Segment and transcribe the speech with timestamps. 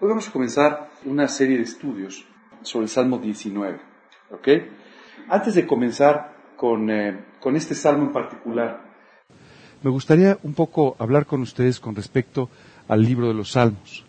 [0.00, 2.24] Hoy vamos a comenzar una serie de estudios
[2.62, 3.78] sobre el Salmo 19.
[4.32, 4.48] ¿Ok?
[5.28, 8.82] Antes de comenzar con, eh, con este salmo en particular,
[9.84, 12.50] me gustaría un poco hablar con ustedes con respecto
[12.88, 14.04] al libro de los Salmos.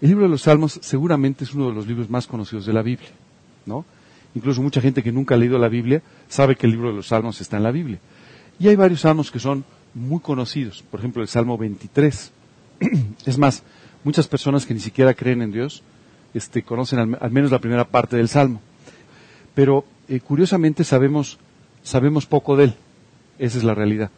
[0.00, 2.82] El libro de los Salmos seguramente es uno de los libros más conocidos de la
[2.82, 3.10] Biblia,
[3.64, 3.86] ¿no?
[4.34, 7.06] Incluso mucha gente que nunca ha leído la Biblia sabe que el libro de los
[7.06, 7.98] Salmos está en la Biblia.
[8.58, 9.64] Y hay varios salmos que son
[9.94, 12.32] muy conocidos, por ejemplo el Salmo 23.
[13.26, 13.62] es más,
[14.04, 15.82] muchas personas que ni siquiera creen en Dios
[16.34, 18.60] este, conocen al, menos la primera parte del Salmo.
[19.54, 21.38] Pero eh, curiosamente sabemos,
[21.82, 22.74] sabemos poco de él.
[23.38, 24.10] Esa es la realidad.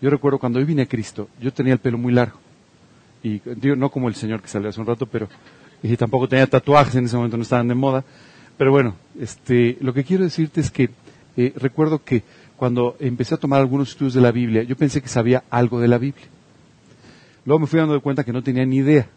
[0.00, 2.38] Yo recuerdo cuando yo vine a Cristo, yo tenía el pelo muy largo.
[3.22, 3.40] Y
[3.76, 5.28] no como el Señor que salió hace un rato, pero
[5.98, 8.04] tampoco tenía tatuajes en ese momento, no estaban de moda.
[8.56, 10.90] Pero bueno, este, lo que quiero decirte es que
[11.36, 12.22] eh, recuerdo que
[12.56, 15.88] cuando empecé a tomar algunos estudios de la Biblia, yo pensé que sabía algo de
[15.88, 16.26] la Biblia.
[17.44, 19.08] Luego me fui dando cuenta que no tenía ni idea.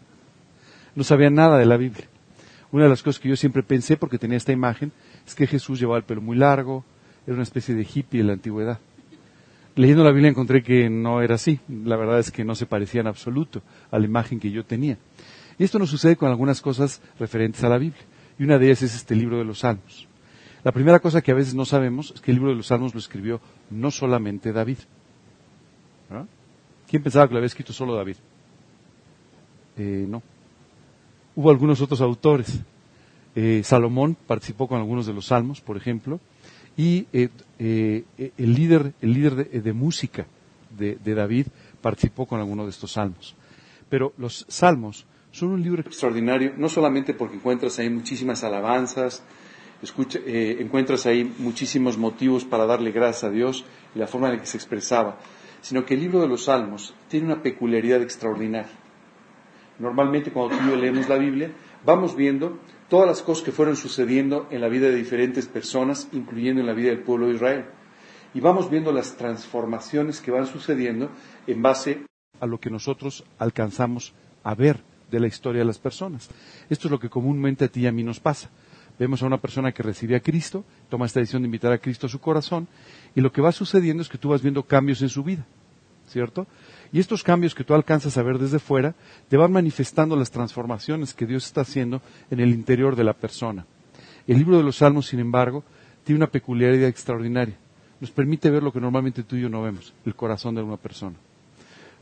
[0.94, 2.06] No sabía nada de la Biblia.
[2.70, 4.92] Una de las cosas que yo siempre pensé, porque tenía esta imagen,
[5.26, 6.84] es que Jesús llevaba el pelo muy largo,
[7.26, 8.78] era una especie de hippie en la antigüedad.
[9.74, 11.60] Leyendo la Biblia encontré que no era así.
[11.68, 14.98] La verdad es que no se parecía en absoluto a la imagen que yo tenía.
[15.58, 18.02] Y esto nos sucede con algunas cosas referentes a la Biblia.
[18.38, 20.08] Y una de ellas es este libro de los Salmos.
[20.64, 22.94] La primera cosa que a veces no sabemos es que el libro de los Salmos
[22.94, 24.78] lo escribió no solamente David.
[26.88, 28.16] ¿Quién pensaba que lo había escrito solo David?
[29.78, 30.22] Eh, no.
[31.34, 32.60] Hubo algunos otros autores.
[33.34, 36.20] Eh, Salomón participó con algunos de los salmos, por ejemplo,
[36.76, 40.26] y eh, el líder, el líder de, música
[40.76, 41.46] de, David
[41.80, 43.34] participó con algunos de estos salmos.
[43.88, 49.22] Pero los salmos son un libro extraordinario, no solamente porque encuentras ahí muchísimas alabanzas,
[50.26, 54.40] eh, encuentras ahí muchísimos motivos para darle gracias a Dios y la forma en la
[54.40, 55.18] que se expresaba,
[55.60, 58.70] sino que el libro de los Salmos tiene una peculiaridad extraordinaria.
[59.82, 61.50] Normalmente cuando tú y yo leemos la Biblia,
[61.84, 66.60] vamos viendo todas las cosas que fueron sucediendo en la vida de diferentes personas, incluyendo
[66.60, 67.64] en la vida del pueblo de Israel.
[68.32, 71.10] Y vamos viendo las transformaciones que van sucediendo
[71.48, 72.06] en base
[72.38, 76.30] a lo que nosotros alcanzamos a ver de la historia de las personas.
[76.70, 78.50] Esto es lo que comúnmente a ti y a mí nos pasa.
[79.00, 82.06] Vemos a una persona que recibe a Cristo, toma esta decisión de invitar a Cristo
[82.06, 82.68] a su corazón,
[83.16, 85.44] y lo que va sucediendo es que tú vas viendo cambios en su vida,
[86.06, 86.46] ¿cierto?
[86.92, 88.94] Y estos cambios que tú alcanzas a ver desde fuera,
[89.28, 93.64] te van manifestando las transformaciones que Dios está haciendo en el interior de la persona.
[94.26, 95.64] El libro de los Salmos, sin embargo,
[96.04, 97.56] tiene una peculiaridad extraordinaria.
[98.00, 100.76] Nos permite ver lo que normalmente tú y yo no vemos, el corazón de una
[100.76, 101.16] persona.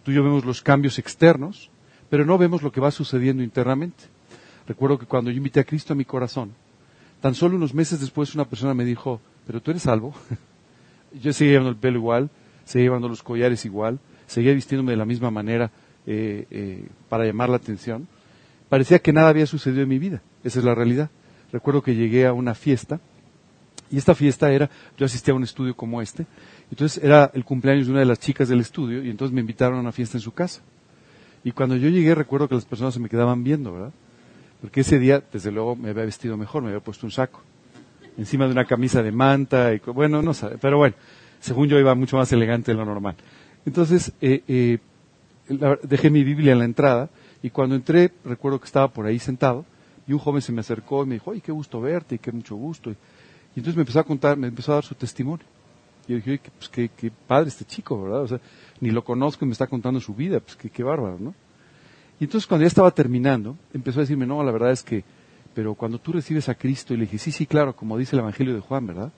[0.03, 1.71] Tú y yo vemos los cambios externos,
[2.09, 4.05] pero no vemos lo que va sucediendo internamente.
[4.67, 6.53] Recuerdo que cuando yo invité a Cristo a mi corazón,
[7.21, 10.15] Tan solo unos meses después una persona me dijo, pero tú eres salvo.
[11.23, 12.31] Yo seguía llevando el pelo igual,
[12.65, 13.99] seguía llevando los collares igual,
[14.31, 15.71] seguía vistiéndome de la misma manera
[16.07, 18.07] eh, eh, para llamar la atención.
[18.69, 20.23] Parecía que nada había sucedido en mi vida.
[20.45, 21.11] Esa es la realidad.
[21.53, 23.01] Recuerdo que llegué a una fiesta
[23.91, 26.25] y esta fiesta era, yo asistía a un estudio como este,
[26.71, 29.79] entonces era el cumpleaños de una de las chicas del estudio y entonces me invitaron
[29.79, 30.63] a una fiesta en su casa.
[31.43, 33.93] Y cuando yo llegué recuerdo que las personas se me quedaban viendo, ¿verdad?
[34.61, 37.43] Porque ese día, desde luego, me había vestido mejor, me había puesto un saco.
[38.17, 40.95] Encima de una camisa de manta, y, bueno, no sabe, pero bueno,
[41.41, 43.17] según yo iba mucho más elegante de lo normal.
[43.67, 44.79] Entonces, eh, eh,
[45.83, 47.11] dejé mi Biblia en la entrada,
[47.43, 49.65] y cuando entré, recuerdo que estaba por ahí sentado,
[50.07, 52.19] y un joven se me acercó y me dijo, ¡ay, qué gusto verte!
[52.19, 52.91] Qué mucho gusto.
[52.91, 52.97] Y,
[53.57, 55.45] entonces me empezó a contar, me empezó a dar su testimonio.
[56.09, 58.23] Y yo dije, pues qué, qué padre este chico, ¿verdad?
[58.23, 58.41] O sea,
[58.81, 61.35] ni lo conozco y me está contando su vida, pues qué, qué bárbaro, ¿no?
[62.19, 65.05] Y entonces cuando ya estaba terminando, empezó a decirme, no, la verdad es que,
[65.55, 68.21] pero cuando tú recibes a Cristo, y le dije, sí, sí, claro, como dice el
[68.21, 69.13] Evangelio de Juan, ¿verdad?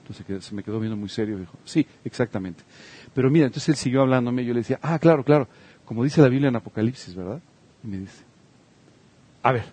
[0.00, 2.62] Entonces se me quedó viendo muy serio, dijo, sí, exactamente.
[3.16, 5.48] Pero mira, entonces él siguió hablándome, y yo le decía, ah, claro, claro,
[5.86, 7.40] como dice la Biblia en Apocalipsis, ¿verdad?
[7.82, 8.22] Y me dice,
[9.42, 9.64] a ver,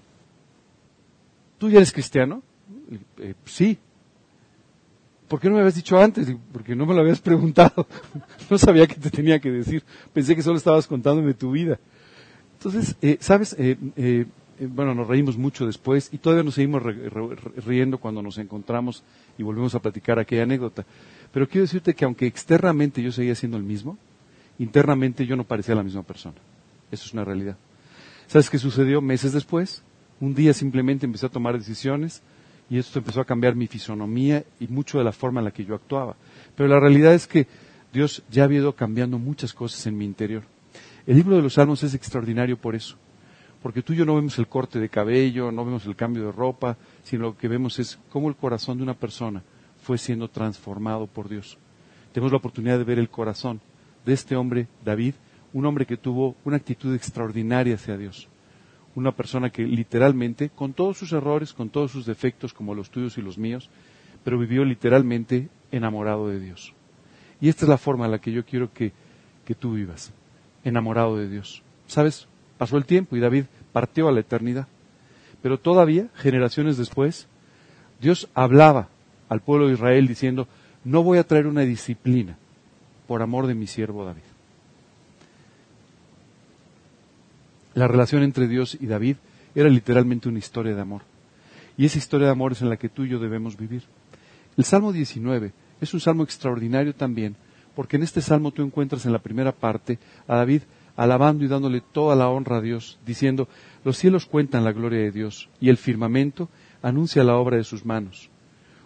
[1.58, 2.42] ¿tú ya eres cristiano?
[3.20, 3.78] Eh, sí.
[5.28, 6.34] ¿Por qué no me habías dicho antes?
[6.54, 7.86] Porque no me lo habías preguntado.
[8.50, 9.84] no sabía qué te tenía que decir.
[10.14, 11.78] Pensé que solo estabas contándome tu vida.
[12.54, 13.58] Entonces, eh, ¿sabes?
[13.60, 14.26] Eh, eh,
[14.60, 16.82] bueno, nos reímos mucho después y todavía nos seguimos
[17.66, 19.04] riendo cuando nos encontramos
[19.38, 20.86] y volvemos a platicar aquella anécdota.
[21.34, 23.98] Pero quiero decirte que aunque externamente yo seguía siendo el mismo,
[24.60, 26.36] internamente yo no parecía la misma persona.
[26.92, 27.58] Eso es una realidad.
[28.28, 29.84] ¿Sabes qué sucedió meses después?
[30.20, 32.22] Un día simplemente empecé a tomar decisiones
[32.70, 35.66] y esto empezó a cambiar mi fisonomía y mucho de la forma en la que
[35.66, 36.16] yo actuaba.
[36.56, 37.48] Pero la realidad es que
[37.92, 40.44] Dios ya había ido cambiando muchas cosas en mi interior.
[41.08, 42.96] El libro de los Salmos es extraordinario por eso,
[43.64, 46.32] porque tú y yo no vemos el corte de cabello, no vemos el cambio de
[46.32, 49.44] ropa, sino lo que vemos es cómo el corazón de una persona
[49.84, 51.58] fue siendo transformado por Dios.
[52.14, 53.60] Tenemos la oportunidad de ver el corazón
[54.06, 55.14] de este hombre, David,
[55.52, 58.28] un hombre que tuvo una actitud extraordinaria hacia Dios,
[58.96, 63.18] una persona que literalmente, con todos sus errores, con todos sus defectos como los tuyos
[63.18, 63.70] y los míos,
[64.24, 66.74] pero vivió literalmente enamorado de Dios.
[67.42, 68.94] Y esta es la forma en la que yo quiero que,
[69.44, 70.14] que tú vivas,
[70.64, 71.62] enamorado de Dios.
[71.88, 72.28] ¿Sabes?
[72.58, 74.68] Pasó el tiempo y David partió a la eternidad.
[75.42, 77.28] Pero todavía, generaciones después,
[78.00, 78.88] Dios hablaba
[79.34, 80.48] al pueblo de Israel diciendo,
[80.84, 82.38] no voy a traer una disciplina
[83.08, 84.22] por amor de mi siervo David.
[87.74, 89.16] La relación entre Dios y David
[89.56, 91.02] era literalmente una historia de amor.
[91.78, 93.82] Y esa historia de amor es en la que tú y yo debemos vivir.
[94.56, 95.52] El Salmo 19
[95.82, 97.36] es un salmo extraordinario también,
[97.76, 99.98] porque en este salmo tú encuentras en la primera parte
[100.28, 100.62] a David
[100.96, 103.48] alabando y dándole toda la honra a Dios, diciendo,
[103.84, 106.50] los cielos cuentan la gloria de Dios, y el firmamento
[106.84, 108.30] anuncia la obra de sus manos.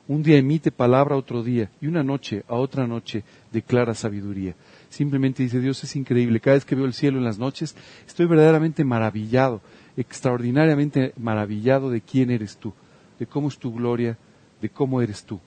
[0.08, 4.56] Un día emite palabra a otro día, y una noche a otra noche declara sabiduría.
[4.90, 6.40] Simplemente dice, Dios es increíble.
[6.40, 7.76] Cada vez que veo el cielo en las noches,
[8.08, 9.62] estoy verdaderamente maravillado,
[9.98, 12.74] extraordinariamente maravillado de quién eres tú,
[13.20, 14.18] de cómo es tu gloria,
[14.62, 15.42] de cómo eres tú.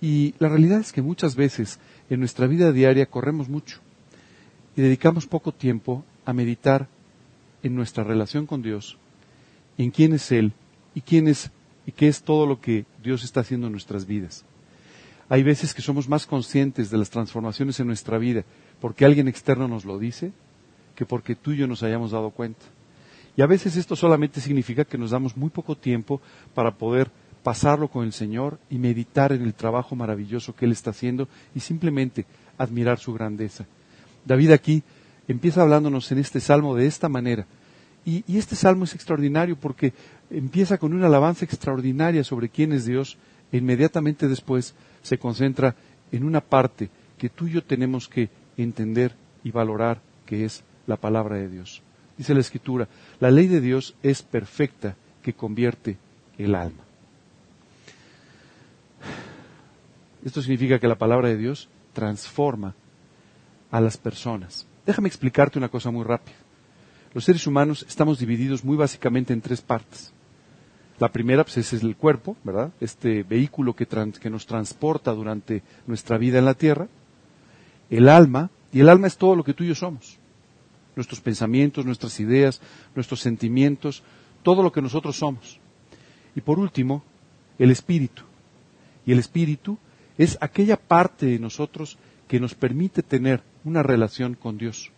[0.00, 3.80] Y la realidad es que muchas veces en nuestra vida diaria corremos mucho
[4.76, 6.88] y dedicamos poco tiempo a meditar
[7.62, 8.96] en nuestra relación con Dios,
[9.76, 10.52] en quién es Él
[10.94, 11.50] y quién es
[11.90, 14.44] y qué es todo lo que Dios está haciendo en nuestras vidas.
[15.28, 18.44] Hay veces que somos más conscientes de las transformaciones en nuestra vida
[18.80, 20.30] porque alguien externo nos lo dice
[20.94, 22.64] que porque tú y yo nos hayamos dado cuenta.
[23.36, 26.20] Y a veces esto solamente significa que nos damos muy poco tiempo
[26.54, 27.10] para poder
[27.42, 31.26] pasarlo con el Señor y meditar en el trabajo maravilloso que Él está haciendo
[31.56, 32.24] y simplemente
[32.56, 33.66] admirar su grandeza.
[34.24, 34.84] David aquí
[35.26, 37.46] empieza hablándonos en este salmo de esta manera.
[38.04, 39.92] Y, este salmo es extraordinario porque
[40.30, 43.18] empieza con una alabanza extraordinaria sobre quién es Dios
[43.52, 45.74] e inmediatamente después se concentra
[46.12, 46.88] en una parte
[47.18, 51.82] que tú y yo tenemos que entender y valorar, que es la palabra de Dios.
[52.16, 52.88] Dice la Escritura,
[53.18, 55.98] la ley de Dios es perfecta que convierte
[56.38, 56.84] el alma.
[60.24, 62.74] Esto significa que la palabra de Dios transforma
[63.70, 64.66] a las personas.
[64.84, 66.36] Déjame explicarte una cosa muy rápida.
[67.14, 70.12] Los seres humanos estamos divididos muy básicamente en tres partes.
[71.00, 72.72] La primera pues, es el cuerpo, ¿verdad?
[72.78, 76.88] Este vehículo que, que nos transporta durante nuestra vida en la tierra.
[77.88, 80.18] El alma, y el alma es todo lo que tú y yo somos.
[80.94, 82.60] Nuestros pensamientos, nuestras ideas,
[82.94, 84.02] nuestros sentimientos,
[84.42, 85.58] todo lo que nosotros somos.
[86.36, 87.02] Y por último,
[87.58, 88.22] el espíritu.
[89.06, 89.78] Y el espíritu
[90.18, 91.96] es aquella parte de nosotros
[92.28, 94.90] que nos permite tener una relación con Dios.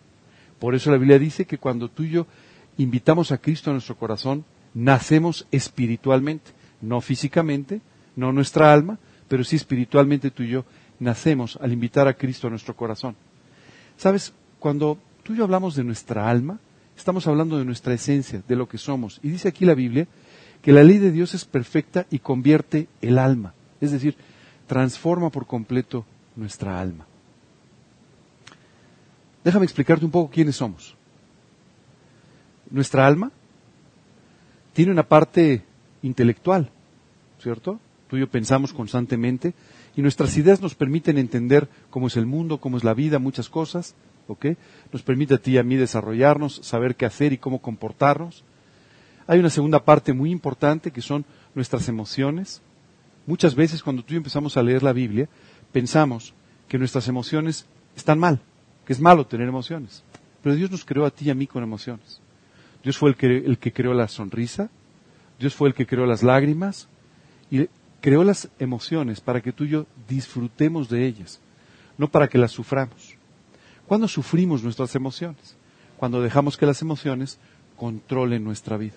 [0.58, 2.26] Por eso la Biblia dice que cuando tú y yo
[2.76, 7.80] invitamos a Cristo a nuestro corazón, nacemos espiritualmente, no físicamente,
[8.16, 8.98] no nuestra alma,
[9.28, 10.64] pero sí espiritualmente tú y yo
[10.98, 13.16] nacemos al invitar a Cristo a nuestro corazón.
[13.96, 16.58] Sabes, cuando tú y yo hablamos de nuestra alma,
[16.96, 19.20] estamos hablando de nuestra esencia, de lo que somos.
[19.22, 20.06] Y dice aquí la Biblia
[20.60, 23.54] que la ley de Dios es perfecta y convierte el alma.
[23.80, 24.16] Es decir,
[24.66, 26.04] transforma por completo
[26.36, 27.06] nuestra alma.
[29.44, 30.94] Déjame explicarte un poco quiénes somos.
[32.70, 33.32] Nuestra alma
[34.72, 35.62] tiene una parte
[36.02, 36.70] intelectual,
[37.40, 37.80] ¿cierto?
[38.08, 39.54] Tú y yo pensamos constantemente
[39.96, 43.48] y nuestras ideas nos permiten entender cómo es el mundo, cómo es la vida, muchas
[43.48, 43.94] cosas,
[44.28, 44.46] ¿ok?
[44.92, 48.44] Nos permite a ti y a mí desarrollarnos, saber qué hacer y cómo comportarnos.
[49.26, 51.24] Hay una segunda parte muy importante que son
[51.54, 52.62] nuestras emociones,
[53.26, 55.28] Muchas veces cuando tú y yo empezamos a leer la Biblia,
[55.70, 56.34] pensamos
[56.68, 58.40] que nuestras emociones están mal,
[58.84, 60.02] que es malo tener emociones.
[60.42, 62.20] Pero Dios nos creó a ti y a mí con emociones.
[62.82, 64.70] Dios fue el que, el que creó la sonrisa,
[65.38, 66.88] Dios fue el que creó las lágrimas
[67.50, 67.68] y
[68.00, 71.40] creó las emociones para que tú y yo disfrutemos de ellas,
[71.98, 73.16] no para que las suframos.
[73.86, 75.56] ¿Cuándo sufrimos nuestras emociones?
[75.96, 77.38] Cuando dejamos que las emociones
[77.76, 78.96] controlen nuestra vida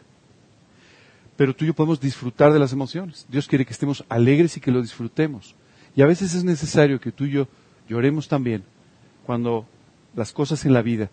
[1.36, 3.26] pero tú y yo podemos disfrutar de las emociones.
[3.30, 5.56] Dios quiere que estemos alegres y que lo disfrutemos.
[5.96, 7.48] Y a veces es necesario que tú y yo
[7.88, 8.64] lloremos también
[9.26, 9.66] cuando
[10.16, 11.10] las cosas en la vida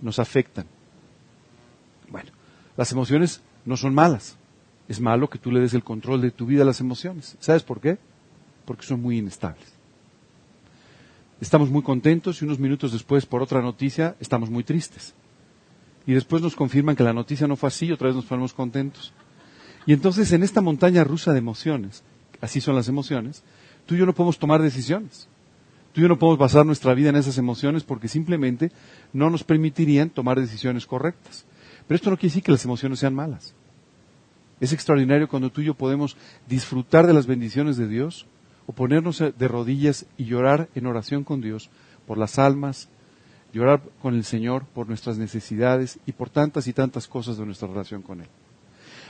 [0.00, 0.66] nos afectan.
[2.12, 2.30] Bueno,
[2.76, 4.36] las emociones no son malas.
[4.88, 7.36] Es malo que tú le des el control de tu vida a las emociones.
[7.40, 7.98] ¿Sabes por qué?
[8.66, 9.64] Porque son muy inestables.
[11.40, 15.14] Estamos muy contentos y unos minutos después, por otra noticia, estamos muy tristes.
[16.06, 18.52] Y después nos confirman que la noticia no fue así y otra vez nos ponemos
[18.52, 19.12] contentos.
[19.86, 22.04] Y entonces en esta montaña rusa de emociones,
[22.40, 23.42] así son las emociones,
[23.86, 25.28] tú y yo no podemos tomar decisiones.
[25.92, 28.70] Tú y yo no podemos basar nuestra vida en esas emociones porque simplemente
[29.12, 31.44] no nos permitirían tomar decisiones correctas.
[31.86, 33.54] Pero esto no quiere decir que las emociones sean malas.
[34.60, 36.16] Es extraordinario cuando tú y yo podemos
[36.48, 38.26] disfrutar de las bendiciones de Dios
[38.66, 41.70] o ponernos de rodillas y llorar en oración con Dios
[42.06, 42.88] por las almas
[43.52, 47.68] llorar con el Señor por nuestras necesidades y por tantas y tantas cosas de nuestra
[47.68, 48.28] relación con Él.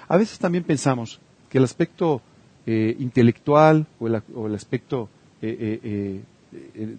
[0.08, 2.20] A veces también pensamos que el aspecto
[2.66, 5.08] eh, intelectual o el, aspecto
[5.40, 6.22] eh, eh,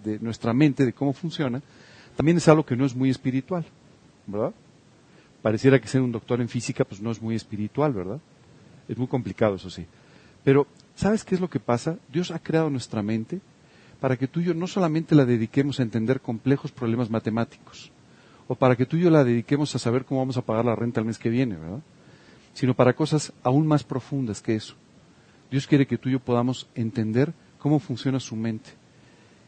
[0.02, 1.62] de nuestra mente, de cómo funciona,
[2.16, 3.64] también es algo que no es muy espiritual,
[4.26, 4.52] ¿verdad?
[5.44, 8.18] Pareciera que ser un doctor en física pues no es muy espiritual, ¿verdad?
[8.88, 9.84] Es muy complicado, eso sí.
[10.42, 11.98] Pero, ¿sabes qué es lo que pasa?
[12.10, 13.42] Dios ha creado nuestra mente
[14.00, 17.92] para que tú y yo no solamente la dediquemos a entender complejos problemas matemáticos,
[18.48, 20.76] o para que tú y yo la dediquemos a saber cómo vamos a pagar la
[20.76, 21.82] renta el mes que viene, ¿verdad?
[22.54, 24.76] Sino para cosas aún más profundas que eso.
[25.50, 28.70] Dios quiere que tú y yo podamos entender cómo funciona su mente,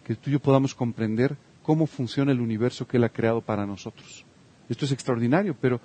[0.04, 3.64] que tú y yo podamos comprender cómo funciona el universo que Él ha creado para
[3.64, 4.26] nosotros.
[4.68, 5.80] Esto es extraordinario, pero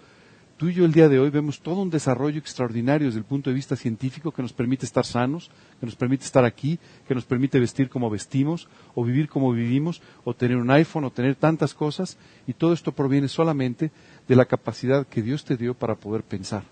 [0.57, 3.49] tú y yo el día de hoy vemos todo un desarrollo extraordinario desde el punto
[3.49, 7.25] de vista científico que nos permite estar sanos, que nos permite estar aquí, que nos
[7.25, 11.73] permite vestir como vestimos, o vivir como vivimos, o tener un iPhone, o tener tantas
[11.73, 13.91] cosas, y todo esto proviene solamente
[14.27, 16.63] de la capacidad que Dios te dio para poder pensar.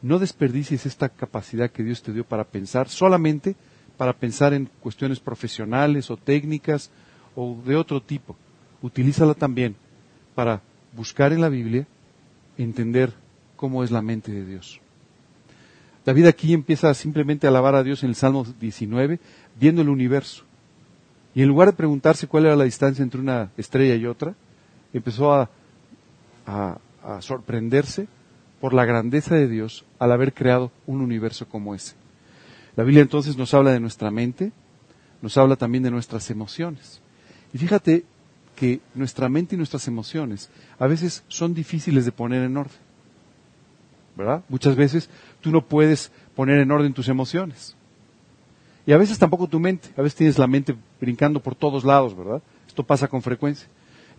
[0.00, 3.54] No desperdicies esta capacidad que Dios te dio para pensar solamente
[3.96, 6.90] para pensar en cuestiones profesionales o técnicas
[7.36, 8.36] o de otro tipo.
[8.80, 9.76] Utilízala también
[10.34, 10.60] para
[10.92, 11.86] buscar en la Biblia
[12.58, 13.12] entender
[13.56, 14.80] cómo es la mente de Dios.
[16.04, 19.20] David aquí empieza simplemente a alabar a Dios en el Salmo 19,
[19.58, 20.44] viendo el universo.
[21.34, 24.34] Y en lugar de preguntarse cuál era la distancia entre una estrella y otra,
[24.92, 25.48] empezó a,
[26.46, 26.78] a,
[27.20, 28.06] sorprenderse
[28.60, 31.94] por la grandeza de Dios al haber creado un universo como ese.
[32.76, 34.52] La Biblia entonces nos habla de nuestra mente,
[35.20, 37.00] nos habla también de nuestras emociones.
[37.52, 38.04] Y fíjate
[38.62, 42.76] que nuestra mente y nuestras emociones a veces son difíciles de poner en orden.
[44.16, 44.44] ¿Verdad?
[44.48, 47.74] Muchas veces tú no puedes poner en orden tus emociones.
[48.86, 49.88] Y a veces tampoco tu mente.
[49.96, 52.40] A veces tienes la mente brincando por todos lados, ¿verdad?
[52.68, 53.66] Esto pasa con frecuencia.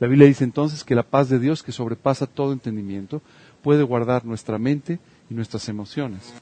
[0.01, 3.21] La Biblia dice entonces que la paz de Dios, que sobrepasa todo entendimiento,
[3.61, 6.33] puede guardar nuestra mente y nuestras emociones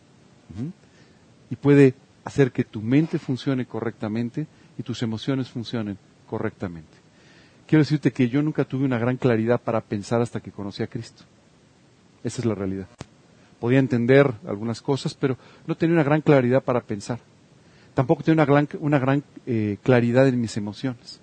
[1.51, 1.93] y puede
[2.23, 7.00] hacer que tu mente funcione correctamente y tus emociones funcionen correctamente.
[7.71, 10.87] Quiero decirte que yo nunca tuve una gran claridad para pensar hasta que conocí a
[10.87, 11.23] Cristo.
[12.21, 12.85] Esa es la realidad.
[13.61, 17.19] Podía entender algunas cosas, pero no tenía una gran claridad para pensar.
[17.93, 18.45] Tampoco tenía
[18.81, 21.21] una gran, eh, claridad en mis emociones.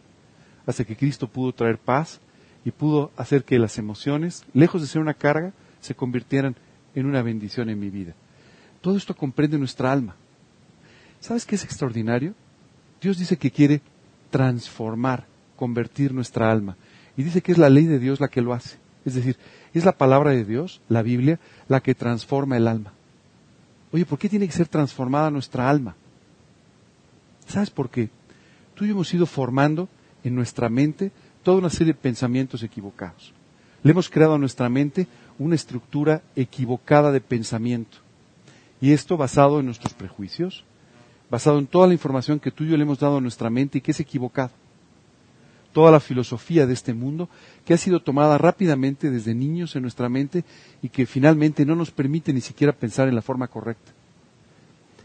[0.65, 2.19] Hasta que Cristo pudo traer paz
[2.65, 5.53] y pudo hacer que las emociones, lejos de ser una carga,
[5.83, 6.57] se convirtieran
[6.95, 8.15] en una bendición en mi vida.
[8.81, 10.17] Todo esto comprende nuestra alma.
[11.21, 12.33] ¿Sabes qué es extraordinario?
[13.03, 13.83] Dios dice que quiere
[14.31, 15.27] transformar,
[15.59, 16.77] convertir nuestra alma.
[17.17, 18.79] Y dice que es la ley de Dios la que lo hace.
[19.05, 19.37] Es decir,
[19.75, 22.93] es la palabra de Dios, la Biblia, la que transforma el alma.
[23.93, 25.97] Oye, ¿por qué tiene que ser transformada nuestra alma?
[27.47, 28.11] ¿Sabes por qué?
[28.75, 29.89] Tú y yo hemos ido formando
[30.23, 31.11] en nuestra mente
[31.43, 33.33] toda una serie de pensamientos equivocados.
[33.83, 35.07] Le hemos creado a nuestra mente
[35.39, 37.99] una estructura equivocada de pensamiento.
[38.81, 40.65] Y esto basado en nuestros prejuicios,
[41.31, 43.79] basado en toda la información que tú y yo le hemos dado a nuestra mente
[43.79, 44.51] y que es equivocado.
[45.73, 47.29] Toda la filosofía de este mundo
[47.65, 50.45] que ha sido tomada rápidamente desde niños en nuestra mente
[50.83, 53.93] y que finalmente no nos permite ni siquiera pensar en la forma correcta.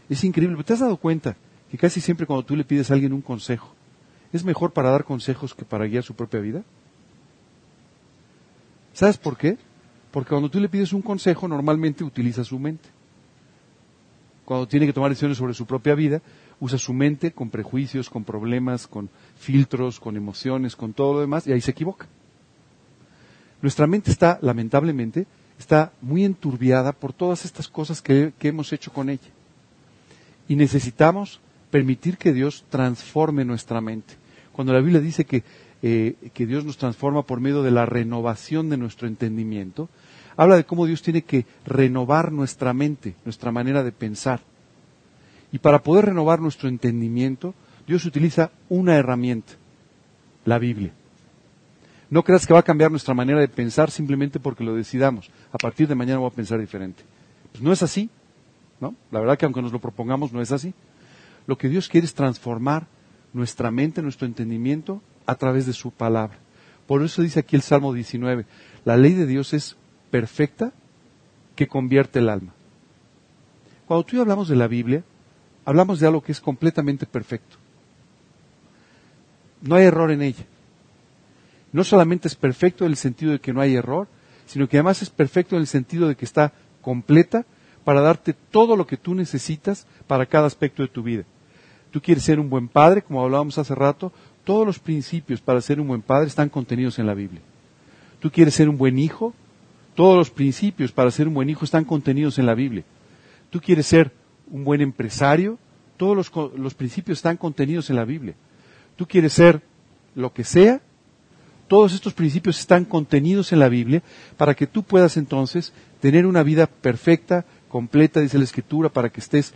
[0.08, 1.36] Es increíble, ¿te has dado cuenta
[1.70, 3.74] que casi siempre cuando tú le pides a alguien un consejo,
[4.32, 6.62] es mejor para dar consejos que para guiar su propia vida?
[8.92, 9.58] ¿Sabes por qué?
[10.10, 12.88] Porque cuando tú le pides un consejo, normalmente utiliza su mente
[14.44, 16.20] cuando tiene que tomar decisiones sobre su propia vida,
[16.60, 21.46] usa su mente con prejuicios, con problemas, con filtros, con emociones, con todo lo demás,
[21.46, 22.06] y ahí se equivoca.
[23.62, 25.26] Nuestra mente está, lamentablemente,
[25.58, 29.30] está muy enturbiada por todas estas cosas que, hemos hecho con ella.
[30.48, 34.14] Y necesitamos permitir que Dios transforme nuestra mente.
[34.52, 35.42] Cuando la Biblia dice que,
[35.82, 39.88] eh, que Dios nos transforma por medio de la renovación de nuestro entendimiento,
[40.36, 44.40] habla de cómo Dios tiene que renovar nuestra mente, nuestra manera de pensar.
[45.54, 47.54] Y para poder renovar nuestro entendimiento,
[47.86, 49.52] Dios utiliza una herramienta,
[50.44, 50.90] la Biblia.
[52.10, 55.30] No creas que va a cambiar nuestra manera de pensar simplemente porque lo decidamos.
[55.52, 57.04] A partir de mañana voy a pensar diferente.
[57.52, 58.10] Pues no es así,
[58.80, 58.96] ¿no?
[59.12, 60.74] La verdad que aunque nos lo propongamos no es así.
[61.46, 62.88] Lo que Dios quiere es transformar
[63.32, 66.36] nuestra mente, nuestro entendimiento a través de su palabra.
[66.88, 68.44] Por eso dice aquí el Salmo 19,
[68.84, 69.76] la ley de Dios es
[70.10, 70.72] perfecta
[71.54, 72.52] que convierte el alma.
[73.86, 75.04] Cuando tú y yo hablamos de la Biblia,
[75.64, 77.56] hablamos de algo que es completamente perfecto.
[79.62, 80.44] No hay error en ella.
[81.72, 84.06] No solamente es perfecto en el sentido de que no hay error,
[84.46, 86.52] sino que además es perfecto en el sentido de que está
[86.82, 87.44] completa
[87.82, 91.24] para darte todo lo que tú necesitas para cada aspecto de tu vida.
[91.90, 94.12] Tú quieres ser un buen padre, como hablábamos hace rato,
[94.44, 97.40] Todos los principios para ser un buen padre están contenidos en la Biblia.
[98.20, 99.32] ¿Tú quieres ser un buen hijo?
[99.94, 102.84] Todos los principios para ser un buen hijo están contenidos en la Biblia.
[103.48, 104.12] ¿Tú quieres ser
[104.50, 105.58] un buen empresario?
[105.96, 108.34] Todos los, los principios están contenidos en la Biblia.
[108.96, 109.62] ¿Tú quieres ser
[110.14, 110.80] lo que sea?
[111.68, 114.02] Todos estos principios están contenidos en la Biblia
[114.36, 119.20] para que tú puedas entonces tener una vida perfecta, completa, dice la Escritura, para que
[119.20, 119.54] estés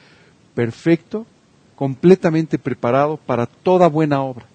[0.55, 1.27] perfecto,
[1.77, 4.47] completamente preparado para toda buena obra.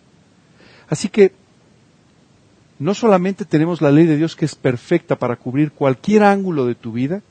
[0.90, 1.32] Así que
[2.80, 6.76] no solamente tenemos la ley de Dios que es perfecta para cubrir cualquier ángulo de
[6.76, 7.22] tu vida,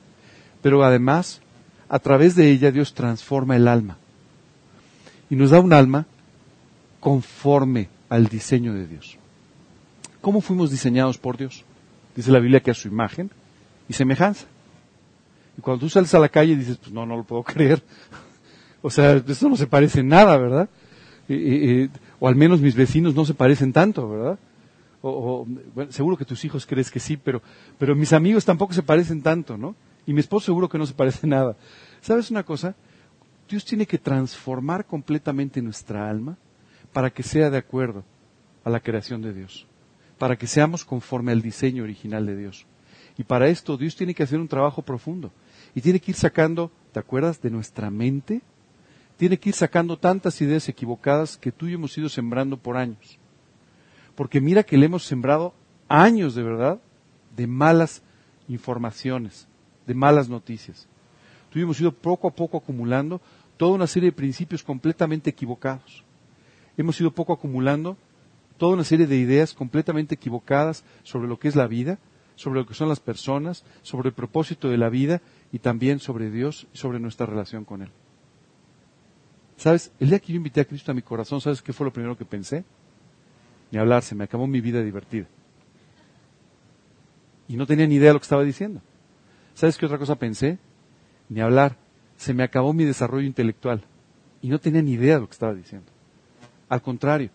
[0.62, 1.42] pero además
[1.92, 3.98] a través de ella Dios transforma el alma
[5.28, 6.06] y nos da un alma
[7.00, 9.18] conforme al diseño de Dios.
[10.22, 11.64] ¿Cómo fuimos diseñados por Dios?
[12.16, 13.30] Dice la Biblia que a su imagen
[13.90, 14.46] y semejanza.
[15.58, 17.82] Y cuando tú sales a la calle dices, pues no, no lo puedo creer.
[18.80, 20.70] o sea, esto no se parece nada, ¿verdad?
[22.20, 24.38] o al menos mis vecinos no se parecen tanto, ¿verdad?
[25.02, 25.46] O,
[25.90, 27.42] seguro que tus hijos crees que sí, pero,
[27.78, 29.74] pero mis amigos tampoco se parecen tanto, ¿no?
[30.06, 31.56] Y mi esposo seguro que no se parece nada.
[32.00, 32.74] ¿Sabes una cosa?
[33.48, 36.38] Dios tiene que transformar completamente nuestra alma
[36.92, 38.04] para que sea de acuerdo
[38.64, 39.66] a la creación de Dios,
[40.18, 42.66] para que seamos conforme al diseño original de Dios.
[43.18, 45.32] Y para esto Dios tiene que hacer un trabajo profundo
[45.74, 47.40] y tiene que ir sacando, ¿te acuerdas?
[47.40, 48.42] De nuestra mente,
[49.16, 52.76] tiene que ir sacando tantas ideas equivocadas que tú y yo hemos ido sembrando por
[52.76, 53.18] años.
[54.14, 55.54] Porque mira que le hemos sembrado
[55.88, 56.80] años de verdad
[57.36, 58.02] de malas
[58.48, 59.46] informaciones,
[59.86, 60.86] de malas noticias.
[61.54, 63.20] Hemos ido poco a poco acumulando
[63.56, 66.02] toda una serie de principios completamente equivocados
[66.76, 67.96] hemos ido poco acumulando
[68.58, 71.98] toda una serie de ideas completamente equivocadas sobre lo que es la vida,
[72.36, 75.20] sobre lo que son las personas, sobre el propósito de la vida
[75.52, 77.90] y también sobre Dios y sobre nuestra relación con Él.
[79.56, 79.92] ¿Sabes?
[80.00, 82.16] El día que yo invité a Cristo a mi corazón, ¿sabes qué fue lo primero
[82.16, 82.64] que pensé?
[83.70, 85.26] Ni hablar, se me acabó mi vida divertida.
[87.48, 88.80] Y no tenía ni idea de lo que estaba diciendo.
[89.54, 90.58] ¿Sabes qué otra cosa pensé?
[91.28, 91.76] Ni hablar,
[92.16, 93.82] se me acabó mi desarrollo intelectual.
[94.40, 95.90] Y no tenía ni idea de lo que estaba diciendo.
[96.68, 97.30] Al contrario,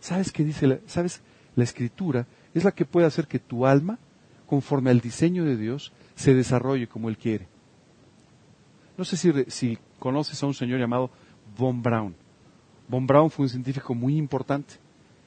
[0.00, 0.66] ¿sabes qué dice?
[0.66, 1.22] La, ¿Sabes?
[1.56, 3.98] La escritura es la que puede hacer que tu alma,
[4.46, 7.48] conforme al diseño de Dios, se desarrolle como Él quiere.
[8.96, 11.10] No sé si, si conoces a un señor llamado
[11.56, 12.14] Von Braun.
[12.88, 14.74] Von Braun fue un científico muy importante.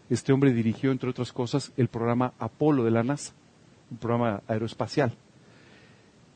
[0.10, 3.34] Este hombre dirigió, entre otras cosas, el programa Apolo de la NASA,
[3.90, 5.18] un programa aeroespacial.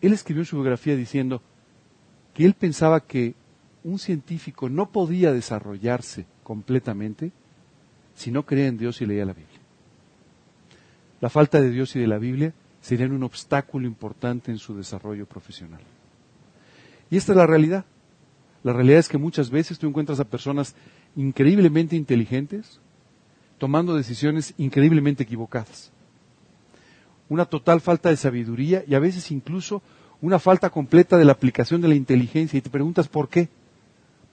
[0.01, 1.41] Él escribió en su biografía diciendo
[2.33, 3.35] que él pensaba que
[3.83, 7.31] un científico no podía desarrollarse completamente
[8.15, 9.59] si no creía en Dios y leía la Biblia.
[11.21, 15.25] La falta de Dios y de la Biblia serían un obstáculo importante en su desarrollo
[15.25, 15.81] profesional.
[17.09, 17.85] Y esta es la realidad.
[18.63, 20.75] La realidad es que muchas veces tú encuentras a personas
[21.15, 22.79] increíblemente inteligentes
[23.57, 25.91] tomando decisiones increíblemente equivocadas.
[27.29, 29.81] Una total falta de sabiduría y a veces incluso
[30.21, 33.49] una falta completa de la aplicación de la inteligencia y te preguntas por qué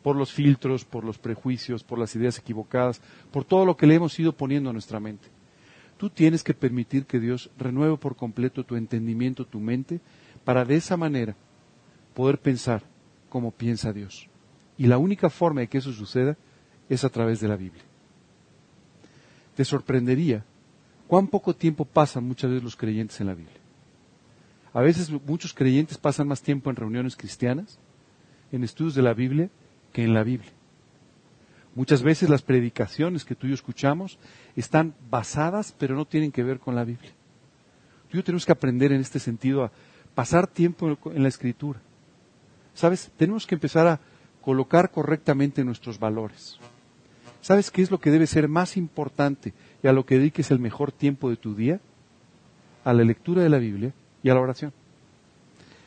[0.03, 3.01] por los filtros, por los prejuicios, por las ideas equivocadas,
[3.33, 5.27] por todo lo que le hemos ido poniendo a nuestra mente.
[5.97, 10.01] Tú tienes que permitir que Dios renueve por completo tu entendimiento, tu mente,
[10.45, 11.35] para de esa manera
[12.15, 12.85] poder pensar
[13.29, 14.29] como piensa Dios.
[14.79, 16.37] Y la única forma de que eso suceda
[16.89, 17.83] es a través de la Biblia.
[19.57, 20.45] Te sorprendería
[21.07, 23.57] cuán poco tiempo pasan muchas veces los creyentes en la Biblia.
[24.73, 27.79] A veces muchos creyentes pasan más tiempo en reuniones cristianas,
[28.53, 29.49] en estudios de la Biblia,
[29.93, 30.53] que en la Biblia.
[31.75, 34.19] Muchas veces las predicaciones que tú y yo escuchamos
[34.55, 37.11] están basadas, pero no tienen que ver con la Biblia.
[38.09, 39.71] Tú y yo tenemos que aprender en este sentido a
[40.15, 41.81] pasar tiempo en la escritura.
[42.75, 43.11] ¿Sabes?
[43.17, 44.01] Tenemos que empezar a
[44.41, 46.59] colocar correctamente nuestros valores.
[47.41, 50.59] ¿Sabes qué es lo que debe ser más importante y a lo que dediques el
[50.59, 51.81] mejor tiempo de tu día?
[52.85, 54.73] A la lectura de la Biblia y a la oración.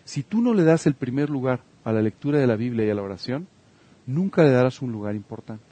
[0.03, 2.89] Si tú no le das el primer lugar a la lectura de la Biblia y
[2.89, 3.47] a la oración,
[4.05, 5.63] nunca le darás un lugar importante.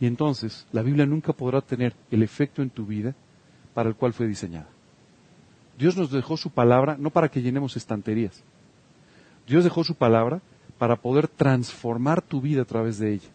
[0.00, 3.14] Y entonces la Biblia nunca podrá tener el efecto en tu vida
[3.74, 4.68] para el cual fue diseñada.
[5.78, 8.42] Dios nos dejó su palabra no para que llenemos estanterías.
[9.46, 10.40] Dios dejó su palabra
[10.78, 13.28] para poder transformar tu vida a través de ella,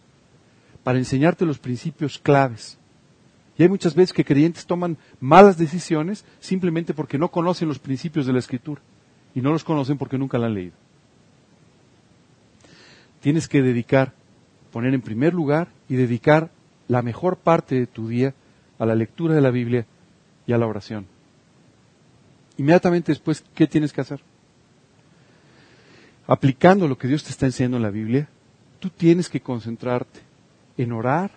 [0.83, 2.77] para enseñarte los principios claves.
[3.57, 8.25] Y hay muchas veces que creyentes toman malas decisiones simplemente porque no conocen los principios
[8.25, 8.81] de la Escritura
[9.33, 10.75] y no los conocen porque nunca la han leído
[13.27, 14.13] tienes que dedicar,
[14.71, 16.49] poner en primer lugar y dedicar
[16.87, 18.33] la mejor parte de tu día
[18.79, 19.85] a la lectura de la Biblia
[20.45, 21.07] y a la oración.
[22.57, 24.21] Inmediatamente después, ¿qué tienes que hacer?
[26.25, 28.29] Aplicando lo que Dios te está enseñando en la Biblia,
[28.79, 30.21] tú tienes que concentrarte
[30.77, 31.31] en orar,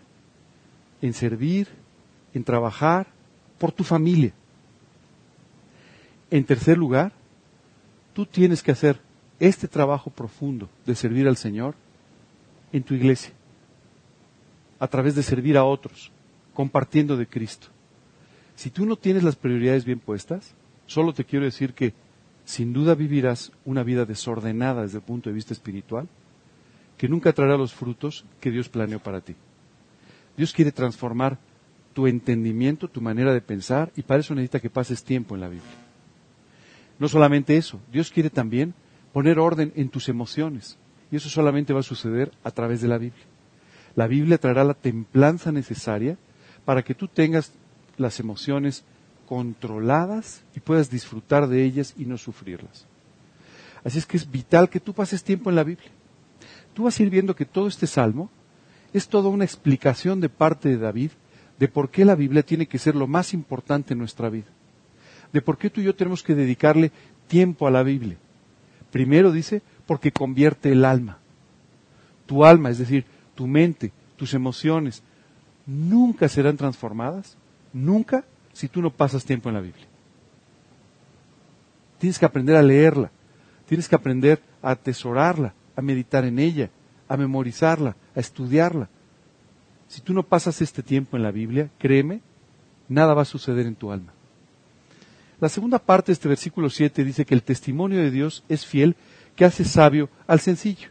[1.02, 1.68] en servir
[2.34, 3.06] en trabajar
[3.58, 4.32] por tu familia.
[6.30, 7.12] En tercer lugar,
[8.12, 9.00] tú tienes que hacer
[9.38, 11.74] este trabajo profundo de servir al Señor
[12.72, 13.32] en tu iglesia,
[14.78, 16.12] a través de servir a otros,
[16.54, 17.68] compartiendo de Cristo.
[18.54, 20.54] Si tú no tienes las prioridades bien puestas,
[20.86, 21.94] solo te quiero decir que
[22.44, 26.08] sin duda vivirás una vida desordenada desde el punto de vista espiritual,
[26.98, 29.34] que nunca traerá los frutos que Dios planeó para ti.
[30.36, 31.38] Dios quiere transformar
[31.92, 35.48] tu entendimiento, tu manera de pensar, y para eso necesita que pases tiempo en la
[35.48, 35.70] Biblia.
[36.98, 38.74] No solamente eso, Dios quiere también
[39.12, 40.78] poner orden en tus emociones,
[41.10, 43.24] y eso solamente va a suceder a través de la Biblia.
[43.96, 46.16] La Biblia traerá la templanza necesaria
[46.64, 47.52] para que tú tengas
[47.96, 48.84] las emociones
[49.26, 52.86] controladas y puedas disfrutar de ellas y no sufrirlas.
[53.84, 55.90] Así es que es vital que tú pases tiempo en la Biblia.
[56.74, 58.30] Tú vas a ir viendo que todo este salmo
[58.92, 61.10] es toda una explicación de parte de David
[61.60, 64.48] de por qué la Biblia tiene que ser lo más importante en nuestra vida.
[65.30, 66.90] De por qué tú y yo tenemos que dedicarle
[67.28, 68.16] tiempo a la Biblia.
[68.90, 71.18] Primero dice, porque convierte el alma.
[72.24, 75.02] Tu alma, es decir, tu mente, tus emociones,
[75.66, 77.36] nunca serán transformadas,
[77.74, 79.86] nunca, si tú no pasas tiempo en la Biblia.
[81.98, 83.10] Tienes que aprender a leerla,
[83.66, 86.70] tienes que aprender a atesorarla, a meditar en ella,
[87.06, 88.88] a memorizarla, a estudiarla.
[89.90, 92.20] Si tú no pasas este tiempo en la Biblia, créeme,
[92.88, 94.12] nada va a suceder en tu alma.
[95.40, 98.94] La segunda parte de este versículo 7 dice que el testimonio de Dios es fiel,
[99.34, 100.90] que hace sabio al sencillo.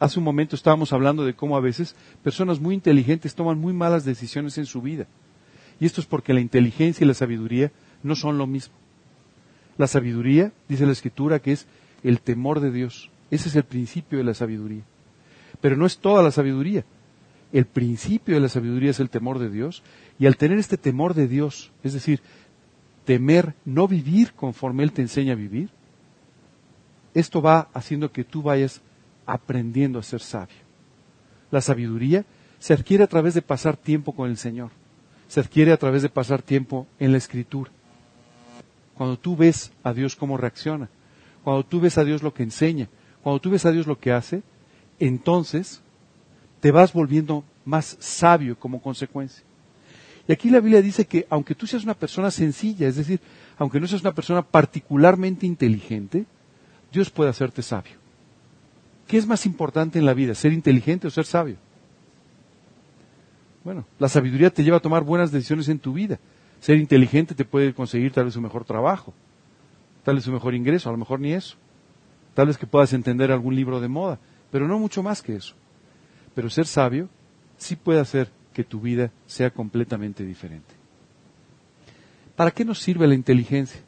[0.00, 4.04] Hace un momento estábamos hablando de cómo a veces personas muy inteligentes toman muy malas
[4.04, 5.06] decisiones en su vida.
[5.78, 7.70] Y esto es porque la inteligencia y la sabiduría
[8.02, 8.74] no son lo mismo.
[9.78, 11.68] La sabiduría, dice la Escritura, que es
[12.02, 13.12] el temor de Dios.
[13.30, 14.82] Ese es el principio de la sabiduría.
[15.60, 16.84] Pero no es toda la sabiduría.
[17.54, 19.84] El principio de la sabiduría es el temor de Dios.
[20.18, 22.20] Y al tener este temor de Dios, es decir,
[23.04, 25.70] temer no vivir conforme Él te enseña a vivir,
[27.14, 28.80] esto va haciendo que tú vayas
[29.24, 30.56] aprendiendo a ser sabio.
[31.52, 32.24] La sabiduría
[32.58, 34.72] se adquiere a través de pasar tiempo con el Señor.
[35.28, 37.70] Se adquiere a través de pasar tiempo en la Escritura.
[38.96, 40.88] Cuando tú ves a Dios cómo reacciona,
[41.44, 42.88] cuando tú ves a Dios lo que enseña,
[43.22, 44.42] cuando tú ves a Dios lo que hace,
[44.98, 45.83] entonces
[46.64, 49.44] te vas volviendo más sabio como consecuencia.
[50.26, 53.20] Y aquí la Biblia dice que aunque tú seas una persona sencilla, es decir,
[53.58, 56.24] aunque no seas una persona particularmente inteligente,
[56.90, 57.92] Dios puede hacerte sabio.
[59.06, 61.56] ¿Qué es más importante en la vida, ser inteligente o ser sabio?
[63.62, 66.18] Bueno, la sabiduría te lleva a tomar buenas decisiones en tu vida.
[66.60, 69.12] Ser inteligente te puede conseguir tal vez un mejor trabajo,
[70.02, 71.58] tal vez un mejor ingreso, a lo mejor ni eso.
[72.32, 74.18] Tal vez que puedas entender algún libro de moda,
[74.50, 75.54] pero no mucho más que eso.
[76.34, 77.08] Pero ser sabio
[77.56, 80.74] sí puede hacer que tu vida sea completamente diferente.
[82.36, 83.80] ¿Para qué nos sirve la inteligencia?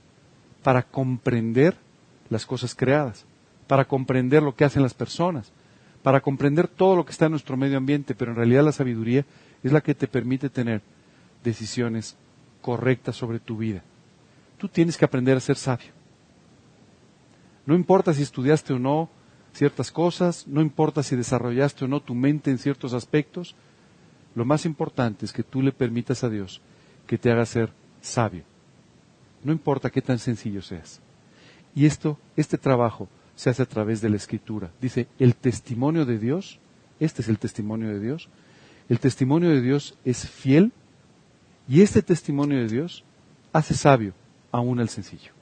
[0.62, 1.76] Para comprender
[2.28, 3.24] las cosas creadas,
[3.66, 5.52] para comprender lo que hacen las personas,
[6.02, 9.24] para comprender todo lo que está en nuestro medio ambiente, pero en realidad la sabiduría
[9.62, 10.82] es la que te permite tener
[11.42, 12.16] decisiones
[12.60, 13.82] correctas sobre tu vida.
[14.58, 15.90] Tú tienes que aprender a ser sabio.
[17.64, 19.10] No importa si estudiaste o no
[19.56, 23.54] ciertas cosas, no importa si desarrollaste o no tu mente en ciertos aspectos,
[24.34, 26.60] lo más importante es que tú le permitas a Dios
[27.06, 28.44] que te haga ser sabio.
[29.42, 31.00] No importa qué tan sencillo seas.
[31.74, 34.70] Y esto, este trabajo se hace a través de la escritura.
[34.80, 36.58] Dice, el testimonio de Dios,
[37.00, 38.28] este es el testimonio de Dios,
[38.88, 40.72] el testimonio de Dios es fiel
[41.68, 43.04] y este testimonio de Dios
[43.52, 44.12] hace sabio
[44.52, 45.35] aún al sencillo.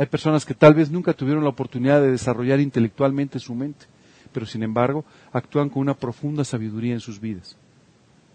[0.00, 3.84] Hay personas que tal vez nunca tuvieron la oportunidad de desarrollar intelectualmente su mente,
[4.32, 7.58] pero sin embargo actúan con una profunda sabiduría en sus vidas.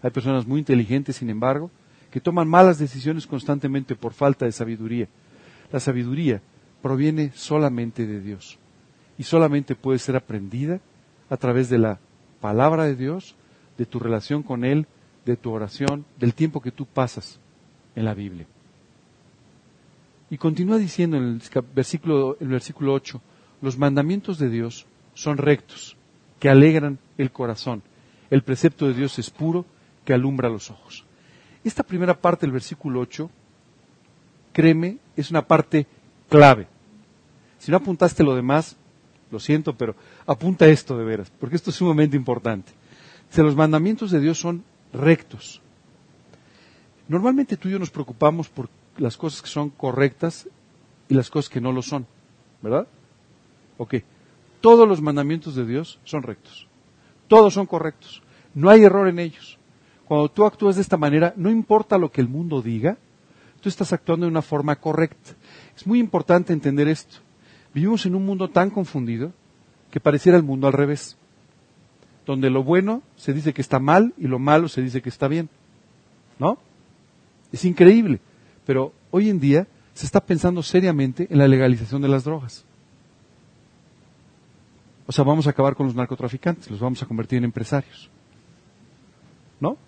[0.00, 1.72] Hay personas muy inteligentes, sin embargo,
[2.12, 5.08] que toman malas decisiones constantemente por falta de sabiduría.
[5.72, 6.40] La sabiduría
[6.82, 8.60] proviene solamente de Dios
[9.18, 10.78] y solamente puede ser aprendida
[11.28, 11.98] a través de la
[12.40, 13.34] palabra de Dios,
[13.76, 14.86] de tu relación con Él,
[15.24, 17.40] de tu oración, del tiempo que tú pasas
[17.96, 18.46] en la Biblia.
[20.30, 21.42] Y continúa diciendo en el
[21.74, 23.20] versículo, el versículo 8,
[23.62, 25.96] los mandamientos de Dios son rectos,
[26.40, 27.82] que alegran el corazón.
[28.30, 29.64] El precepto de Dios es puro,
[30.04, 31.04] que alumbra los ojos.
[31.64, 33.30] Esta primera parte del versículo 8,
[34.52, 35.86] créeme, es una parte
[36.28, 36.66] clave.
[37.58, 38.76] Si no apuntaste lo demás,
[39.30, 42.72] lo siento, pero apunta esto de veras, porque esto es sumamente importante.
[43.30, 45.60] Si los mandamientos de Dios son rectos.
[47.08, 50.48] Normalmente tú y yo nos preocupamos por las cosas que son correctas
[51.08, 52.06] y las cosas que no lo son,
[52.62, 52.86] ¿verdad?
[53.78, 53.96] Ok.
[54.60, 56.66] Todos los mandamientos de Dios son rectos.
[57.28, 58.22] Todos son correctos.
[58.54, 59.58] No hay error en ellos.
[60.06, 62.96] Cuando tú actúas de esta manera, no importa lo que el mundo diga,
[63.60, 65.32] tú estás actuando de una forma correcta.
[65.76, 67.16] Es muy importante entender esto.
[67.74, 69.32] Vivimos en un mundo tan confundido
[69.90, 71.16] que pareciera el mundo al revés,
[72.24, 75.28] donde lo bueno se dice que está mal y lo malo se dice que está
[75.28, 75.48] bien.
[76.38, 76.58] ¿No?
[77.52, 78.20] Es increíble,
[78.66, 82.64] pero hoy en día se está pensando seriamente en la legalización de las drogas.
[85.06, 88.10] O sea, vamos a acabar con los narcotraficantes, los vamos a convertir en empresarios.
[89.60, 89.78] ¿No?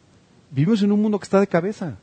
[0.51, 1.99] Vivimos en un mundo que está de cabeza,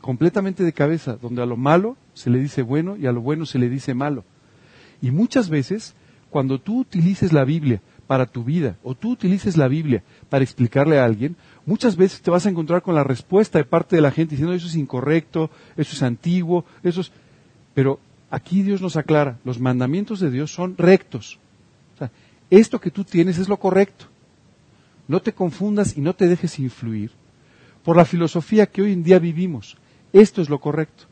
[0.00, 3.46] completamente de cabeza, donde a lo malo se le dice bueno y a lo bueno
[3.46, 4.24] se le dice malo.
[5.00, 5.94] Y muchas veces,
[6.30, 10.98] cuando tú utilices la Biblia para tu vida o tú utilices la Biblia para explicarle
[10.98, 14.12] a alguien, muchas veces te vas a encontrar con la respuesta de parte de la
[14.12, 17.12] gente diciendo eso es incorrecto, eso es antiguo, eso es...
[17.74, 18.00] Pero
[18.30, 21.38] aquí Dios nos aclara, los mandamientos de Dios son rectos.
[21.94, 22.10] O sea,
[22.48, 24.06] esto que tú tienes es lo correcto.
[25.08, 27.10] No te confundas y no te dejes influir
[27.84, 29.76] por la filosofía que hoy en día vivimos.
[30.12, 31.04] Esto es lo correcto.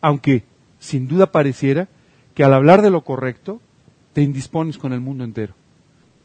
[0.00, 0.44] Aunque
[0.78, 1.88] sin duda pareciera
[2.34, 3.60] que al hablar de lo correcto
[4.12, 5.54] te indispones con el mundo entero.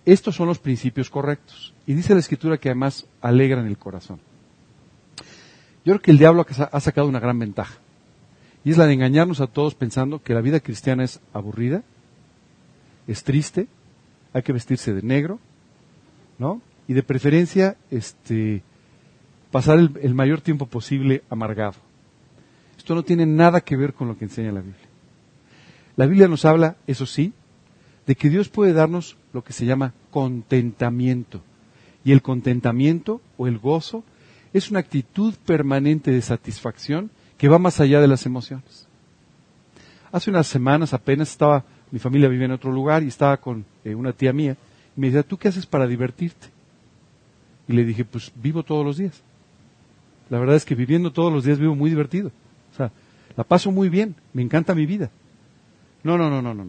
[0.06, 1.74] Estos son los principios correctos.
[1.89, 4.19] Y dice la escritura que además alegran el corazón.
[5.84, 7.80] Yo creo que el diablo ha sacado una gran ventaja.
[8.63, 11.82] Y es la de engañarnos a todos pensando que la vida cristiana es aburrida,
[13.08, 13.65] es triste,
[14.34, 15.39] hay que vestirse de negro,
[16.38, 16.62] ¿no?
[16.88, 18.62] Y de preferencia, este,
[19.49, 21.78] pasar el, el mayor tiempo posible amargado.
[22.78, 24.88] Esto no tiene nada que ver con lo que enseña la Biblia.
[25.95, 27.34] La Biblia nos habla, eso sí,
[28.06, 31.41] de que Dios puede darnos lo que se llama contentamiento.
[32.04, 34.04] Y el contentamiento o el gozo
[34.54, 38.88] es una actitud permanente de satisfacción que va más allá de las emociones.
[40.12, 43.94] Hace unas semanas apenas estaba, mi familia vive en otro lugar y estaba con eh,
[43.94, 44.58] una tía mía
[44.96, 46.48] y me decía, ¿tú qué haces para divertirte?
[47.68, 49.22] Y le dije, pues vivo todos los días.
[50.30, 52.32] La verdad es que viviendo todos los días vivo muy divertido.
[52.74, 52.92] O sea,
[53.38, 55.12] la paso muy bien, me encanta mi vida.
[56.04, 56.66] No, no, no, no, no.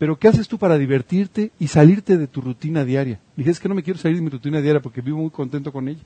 [0.00, 3.20] Pero ¿qué haces tú para divertirte y salirte de tu rutina diaria?
[3.36, 5.28] Le dije, es que no me quiero salir de mi rutina diaria porque vivo muy
[5.28, 6.00] contento con ella.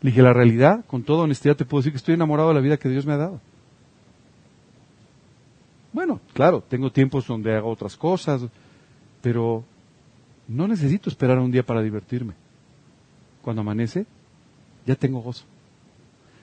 [0.00, 2.60] Le dije, la realidad, con toda honestidad te puedo decir que estoy enamorado de la
[2.60, 3.40] vida que Dios me ha dado.
[5.92, 8.42] Bueno, claro, tengo tiempos donde hago otras cosas,
[9.22, 9.62] pero
[10.48, 12.34] no necesito esperar un día para divertirme.
[13.40, 14.04] Cuando amanece,
[14.84, 15.44] ya tengo gozo.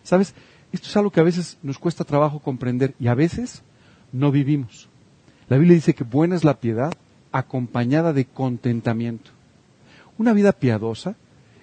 [0.01, 0.33] ¿Sabes?
[0.71, 3.63] Esto es algo que a veces nos cuesta trabajo comprender y a veces
[4.13, 4.87] no vivimos.
[5.53, 6.91] La Biblia dice que buena es la piedad
[7.31, 9.29] acompañada de contentamiento.
[10.17, 11.15] Una vida piadosa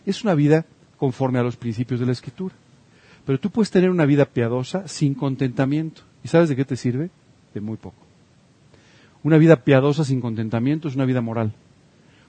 [0.07, 0.64] es una vida
[0.96, 2.55] conforme a los principios de la Escritura.
[3.26, 6.03] Pero tú puedes tener una vida piadosa sin contentamiento.
[6.22, 7.11] ¿Y sabes de qué te sirve?
[7.53, 7.96] De muy poco.
[9.24, 11.53] Una vida piadosa sin contentamiento es una vida moral.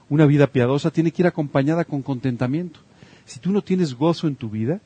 [0.08, 2.80] Una vida piadosa tiene que ir acompañada con contentamiento.
[3.24, 4.80] Si tú no tienes gozo en tu vida,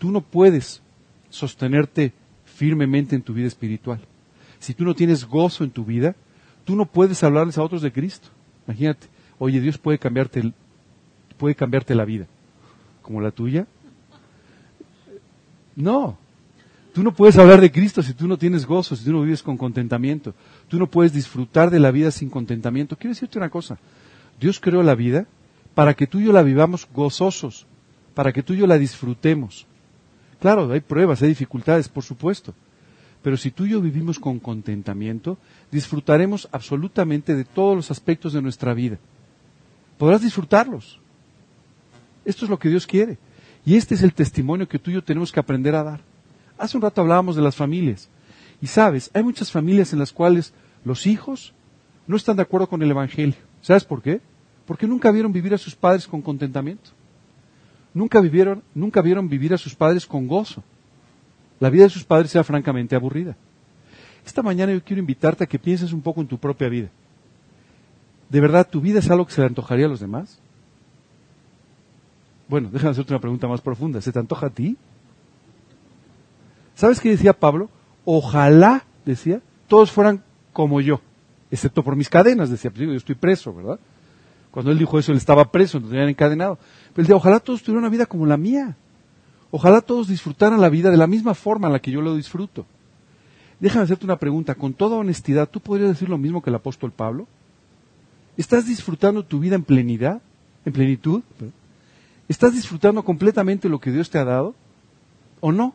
[0.00, 0.82] tú no puedes
[1.30, 2.12] sostenerte
[2.44, 4.00] firmemente en tu vida espiritual.
[4.62, 6.14] Si tú no tienes gozo en tu vida,
[6.64, 8.28] tú no puedes hablarles a otros de Cristo.
[8.68, 9.08] Imagínate,
[9.40, 10.52] oye, Dios puede cambiarte,
[11.36, 12.28] puede cambiarte la vida,
[13.02, 13.66] como la tuya.
[15.74, 16.16] No,
[16.94, 19.42] tú no puedes hablar de Cristo si tú no tienes gozo, si tú no vives
[19.42, 20.32] con contentamiento.
[20.68, 22.94] Tú no puedes disfrutar de la vida sin contentamiento.
[22.96, 23.78] Quiero decirte una cosa,
[24.38, 25.26] Dios creó la vida
[25.74, 27.66] para que tú y yo la vivamos gozosos,
[28.14, 29.66] para que tú y yo la disfrutemos.
[30.38, 32.54] Claro, hay pruebas, hay dificultades, por supuesto.
[33.22, 35.38] Pero si tú y yo vivimos con contentamiento,
[35.70, 38.98] disfrutaremos absolutamente de todos los aspectos de nuestra vida.
[39.96, 40.98] Podrás disfrutarlos.
[42.24, 43.18] Esto es lo que Dios quiere.
[43.64, 46.00] Y este es el testimonio que tú y yo tenemos que aprender a dar.
[46.58, 48.08] Hace un rato hablábamos de las familias.
[48.60, 50.52] Y sabes, hay muchas familias en las cuales
[50.84, 51.54] los hijos
[52.06, 53.36] no están de acuerdo con el Evangelio.
[53.60, 54.20] ¿Sabes por qué?
[54.66, 56.90] Porque nunca vieron vivir a sus padres con contentamiento.
[57.94, 60.64] Nunca vivieron, nunca vieron vivir a sus padres con gozo.
[61.62, 63.36] La vida de sus padres era francamente aburrida.
[64.26, 66.88] Esta mañana yo quiero invitarte a que pienses un poco en tu propia vida.
[68.28, 70.40] ¿De verdad tu vida es algo que se le antojaría a los demás?
[72.48, 74.00] Bueno, déjame hacerte una pregunta más profunda.
[74.00, 74.76] ¿Se te antoja a ti?
[76.74, 77.70] ¿Sabes qué decía Pablo?
[78.04, 81.00] Ojalá, decía, todos fueran como yo,
[81.48, 83.78] excepto por mis cadenas, decía, pues yo estoy preso, ¿verdad?
[84.50, 86.56] Cuando él dijo eso, él estaba preso, no tenían encadenado.
[86.56, 88.76] Pero él decía, ojalá todos tuvieran una vida como la mía.
[89.54, 92.64] Ojalá todos disfrutaran la vida de la misma forma en la que yo lo disfruto.
[93.60, 96.90] Déjame hacerte una pregunta, con toda honestidad, ¿tú podrías decir lo mismo que el apóstol
[96.90, 97.28] Pablo?
[98.38, 100.22] ¿Estás disfrutando tu vida en plenidad,
[100.64, 101.22] en plenitud?
[102.28, 104.54] ¿Estás disfrutando completamente lo que Dios te ha dado?
[105.40, 105.74] ¿O no?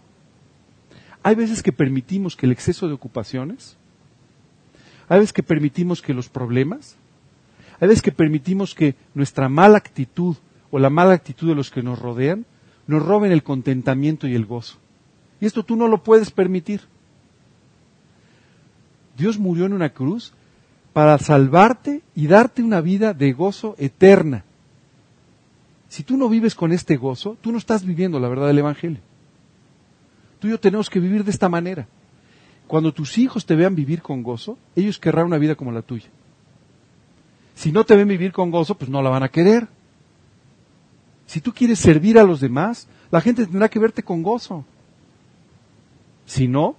[1.22, 3.78] Hay veces que permitimos que el exceso de ocupaciones,
[5.08, 6.96] hay veces que permitimos que los problemas,
[7.80, 10.36] hay veces que permitimos que nuestra mala actitud
[10.72, 12.48] o la mala actitud de los que nos rodean
[12.88, 14.78] nos roben el contentamiento y el gozo.
[15.40, 16.82] Y esto tú no lo puedes permitir.
[19.18, 20.34] Dios murió en una cruz
[20.94, 24.46] para salvarte y darte una vida de gozo eterna.
[25.90, 29.00] Si tú no vives con este gozo, tú no estás viviendo la verdad del Evangelio.
[30.40, 31.88] Tú y yo tenemos que vivir de esta manera.
[32.68, 36.08] Cuando tus hijos te vean vivir con gozo, ellos querrán una vida como la tuya.
[37.56, 39.68] Si no te ven vivir con gozo, pues no la van a querer.
[41.28, 44.66] Si tú quieres servir a los demás, la gente tendrá que verte con gozo.
[46.26, 46.76] Si no,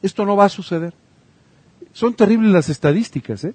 [0.00, 0.94] esto no va a suceder.
[1.92, 3.54] Son terribles las estadísticas, ¿eh?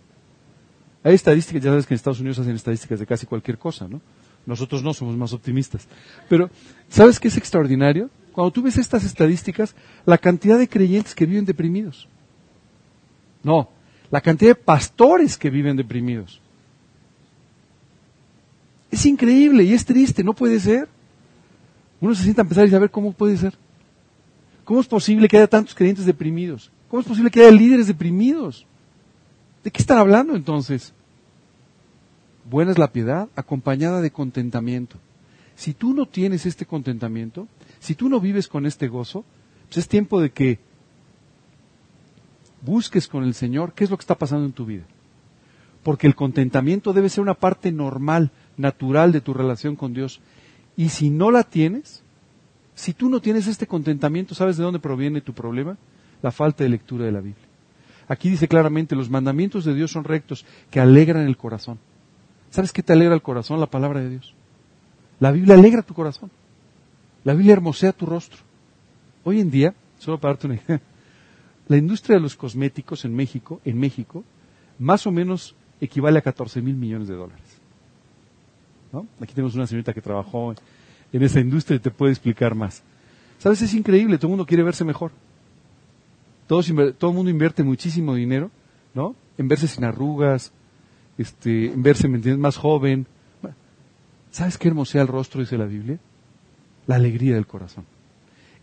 [1.04, 4.02] Hay estadísticas, ya sabes que en Estados Unidos hacen estadísticas de casi cualquier cosa, ¿no?
[4.46, 5.88] Nosotros no somos más optimistas.
[6.28, 6.50] Pero,
[6.90, 8.10] ¿sabes qué es extraordinario?
[8.34, 12.10] Cuando tú ves estas estadísticas, la cantidad de creyentes que viven deprimidos.
[13.44, 13.70] No,
[14.12, 16.42] la cantidad de pastores que viven deprimidos.
[18.92, 20.88] Es increíble y es triste, no puede ser.
[22.00, 23.54] Uno se sienta a empezar y saber cómo puede ser.
[24.64, 26.72] ¿Cómo es posible que haya tantos creyentes deprimidos?
[26.90, 28.66] ¿Cómo es posible que haya líderes deprimidos?
[29.64, 30.94] ¿De qué están hablando entonces?
[32.50, 34.98] Buena es la piedad acompañada de contentamiento.
[35.56, 37.48] Si tú no tienes este contentamiento,
[37.80, 39.26] si tú no vives con este gozo,
[39.68, 40.60] pues es tiempo de que
[42.62, 44.84] busques con el Señor qué es lo que está pasando en tu vida.
[45.84, 50.20] Porque el contentamiento debe ser una parte normal, natural de tu relación con Dios.
[50.76, 52.04] Y si no la tienes,
[52.76, 55.78] si tú no tienes este contentamiento, ¿sabes de dónde proviene tu problema?
[56.22, 57.46] La falta de lectura de la Biblia.
[58.08, 61.80] Aquí dice claramente, los mandamientos de Dios son rectos, que alegran el corazón.
[62.50, 63.60] ¿Sabes qué te alegra el corazón?
[63.60, 64.34] La palabra de Dios.
[65.20, 66.32] La Biblia alegra tu corazón.
[67.24, 68.40] La Biblia hermosea tu rostro.
[69.24, 70.82] Hoy en día, solo para darte una idea,
[71.68, 74.24] la industria de los cosméticos en México, en México,
[74.80, 77.44] más o menos equivale a 14 mil millones de dólares.
[79.20, 80.54] Aquí tenemos una señorita que trabajó
[81.12, 82.84] en esa industria y te puede explicar más.
[83.38, 83.62] ¿Sabes?
[83.62, 85.12] Es increíble, todo el mundo quiere verse mejor.
[86.48, 88.50] Todo, el mundo invierte muchísimo dinero,
[88.94, 89.16] ¿no?
[89.38, 90.52] En verse sin arrugas,
[91.18, 93.06] este, en verse, más joven.
[94.32, 96.00] ¿Sabes qué hermosea el rostro, dice la Biblia?
[96.86, 97.86] La alegría del corazón.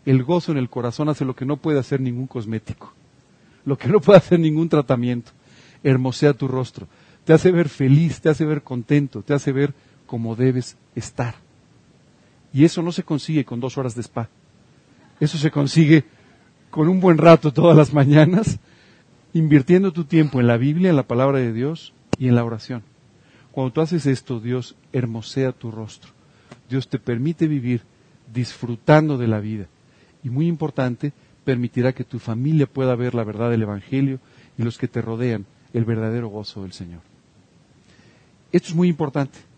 [0.05, 2.93] El gozo en el corazón hace lo que no puede hacer ningún cosmético,
[3.65, 5.31] lo que no puede hacer ningún tratamiento.
[5.83, 6.87] Hermosea tu rostro,
[7.23, 9.73] te hace ver feliz, te hace ver contento, te hace ver
[10.15, 11.35] como debes estar.
[12.53, 14.29] Y eso no se consigue con dos horas de spa.
[15.19, 16.05] Eso se consigue
[16.69, 18.59] con un buen rato todas las mañanas,
[19.33, 22.81] invirtiendo tu tiempo en la Biblia, en la palabra de Dios y en la oración.
[23.51, 26.11] Cuando tú haces esto, Dios hermosea tu rostro.
[26.69, 27.81] Dios te permite vivir
[28.33, 29.67] disfrutando de la vida.
[30.23, 31.11] Y muy importante,
[31.43, 34.21] permitirá que tu familia pueda ver la verdad del Evangelio
[34.57, 37.01] y los que te rodean el verdadero gozo del Señor.
[38.53, 39.54] Esto es muy importante.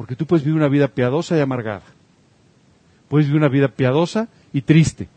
[0.00, 1.82] Porque tú puedes vivir una vida piadosa y amargada.
[3.10, 5.08] Puedes vivir una vida piadosa y triste.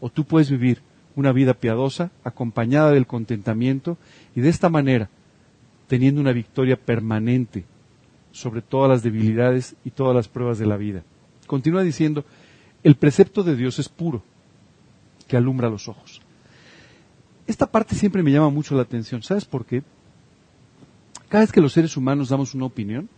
[0.00, 0.80] O tú puedes vivir
[1.16, 3.98] una vida piadosa acompañada del contentamiento
[4.34, 5.10] y de esta manera
[5.86, 7.66] teniendo una victoria permanente
[8.32, 11.02] sobre todas las debilidades y todas las pruebas de la vida.
[11.46, 12.24] Continúa diciendo,
[12.84, 14.22] el precepto de Dios es puro,
[15.28, 16.22] que alumbra los ojos.
[17.46, 19.22] Esta parte siempre me llama mucho la atención.
[19.22, 19.82] ¿Sabes por qué?
[21.28, 23.10] Cada vez que los seres humanos damos una opinión,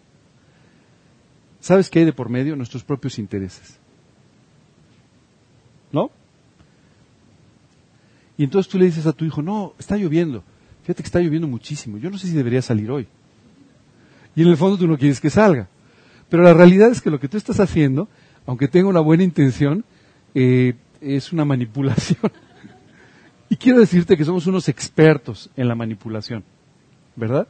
[1.60, 2.56] ¿Sabes qué hay de por medio?
[2.56, 3.78] Nuestros propios intereses.
[5.92, 6.10] ¿No?
[8.36, 10.44] Y entonces tú le dices a tu hijo, no, está lloviendo.
[10.82, 11.98] Fíjate que está lloviendo muchísimo.
[11.98, 13.08] Yo no sé si debería salir hoy.
[14.36, 15.68] Y en el fondo tú no quieres que salga.
[16.28, 18.08] Pero la realidad es que lo que tú estás haciendo,
[18.46, 19.84] aunque tenga una buena intención,
[20.34, 22.30] eh, es una manipulación.
[23.48, 26.44] y quiero decirte que somos unos expertos en la manipulación.
[27.16, 27.48] ¿Verdad?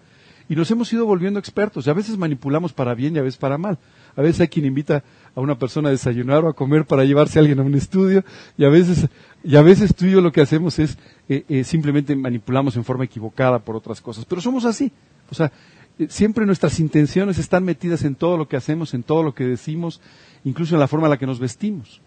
[0.48, 1.86] Y nos hemos ido volviendo expertos.
[1.86, 3.78] Y a veces manipulamos para bien y a veces para mal.
[4.16, 7.38] A veces hay quien invita a una persona a desayunar o a comer para llevarse
[7.38, 8.24] a alguien a un estudio.
[8.56, 9.08] Y a veces,
[9.44, 10.96] y a veces tú y yo lo que hacemos es
[11.28, 14.24] eh, eh, simplemente manipulamos en forma equivocada por otras cosas.
[14.24, 14.90] Pero somos así.
[15.30, 15.52] O sea,
[15.98, 19.44] eh, siempre nuestras intenciones están metidas en todo lo que hacemos, en todo lo que
[19.44, 20.00] decimos,
[20.44, 22.00] incluso en la forma en la que nos vestimos.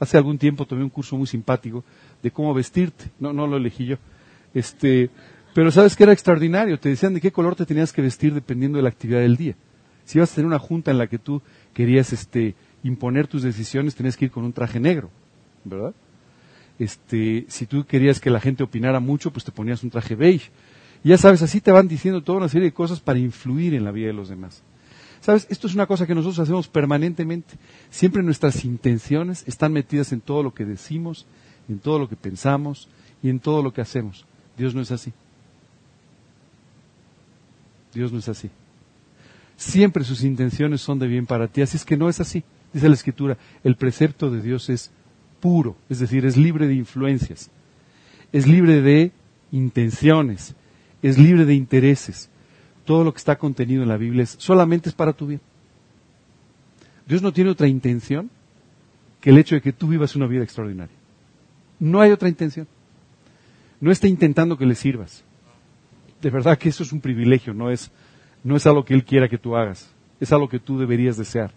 [0.00, 1.84] Hace algún tiempo tomé un curso muy simpático
[2.22, 3.10] de cómo vestirte.
[3.18, 3.96] No, no lo elegí yo.
[4.52, 5.10] Este,
[5.56, 8.76] pero sabes que era extraordinario, te decían de qué color te tenías que vestir dependiendo
[8.76, 9.56] de la actividad del día.
[10.04, 11.40] Si ibas a tener una junta en la que tú
[11.72, 15.08] querías este, imponer tus decisiones, tenías que ir con un traje negro,
[15.64, 15.94] ¿verdad?
[16.78, 20.50] Este, si tú querías que la gente opinara mucho, pues te ponías un traje beige.
[21.02, 23.92] Ya sabes, así te van diciendo toda una serie de cosas para influir en la
[23.92, 24.62] vida de los demás.
[25.22, 25.46] ¿Sabes?
[25.48, 27.54] Esto es una cosa que nosotros hacemos permanentemente.
[27.88, 31.24] Siempre nuestras intenciones están metidas en todo lo que decimos,
[31.66, 32.90] en todo lo que pensamos
[33.22, 34.26] y en todo lo que hacemos.
[34.58, 35.14] Dios no es así.
[37.96, 38.50] Dios no es así.
[39.56, 41.62] Siempre sus intenciones son de bien para ti.
[41.62, 42.44] Así es que no es así.
[42.72, 44.90] Dice la Escritura, el precepto de Dios es
[45.40, 47.50] puro, es decir, es libre de influencias,
[48.32, 49.12] es libre de
[49.52, 50.54] intenciones,
[51.02, 52.28] es libre de intereses.
[52.84, 55.40] Todo lo que está contenido en la Biblia es, solamente es para tu bien.
[57.06, 58.30] Dios no tiene otra intención
[59.20, 60.94] que el hecho de que tú vivas una vida extraordinaria.
[61.78, 62.66] No hay otra intención.
[63.80, 65.24] No está intentando que le sirvas.
[66.26, 67.88] De verdad que eso es un privilegio, no es,
[68.42, 71.52] no es algo que Él quiera que tú hagas, es algo que tú deberías desear.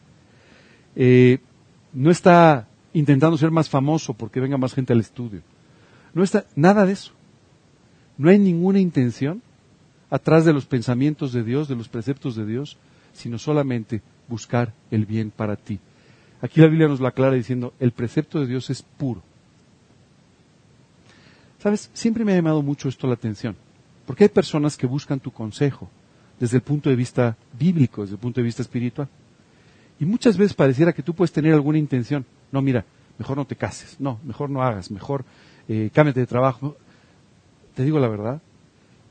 [0.96, 1.40] Eh,
[1.92, 5.42] no está intentando ser más famoso porque venga más gente al estudio.
[6.14, 7.14] No está nada de eso.
[8.20, 9.42] No hay ninguna intención
[10.12, 12.78] atrás de los pensamientos de Dios, de los preceptos de Dios,
[13.12, 15.80] sino solamente buscar el bien para ti.
[16.44, 19.24] Aquí la Biblia nos lo aclara diciendo, el precepto de Dios es puro.
[21.58, 23.56] Sabes, siempre me ha llamado mucho esto la atención,
[24.10, 25.88] porque hay personas que buscan tu consejo
[26.40, 29.08] desde el punto de vista bíblico, desde el punto de vista espiritual.
[30.00, 32.26] Y muchas veces pareciera que tú puedes tener alguna intención.
[32.52, 32.86] No, mira,
[33.20, 35.26] mejor no te cases, no, mejor no hagas, mejor
[35.68, 36.76] eh, cámbiate de trabajo.
[37.76, 38.42] Te digo la verdad,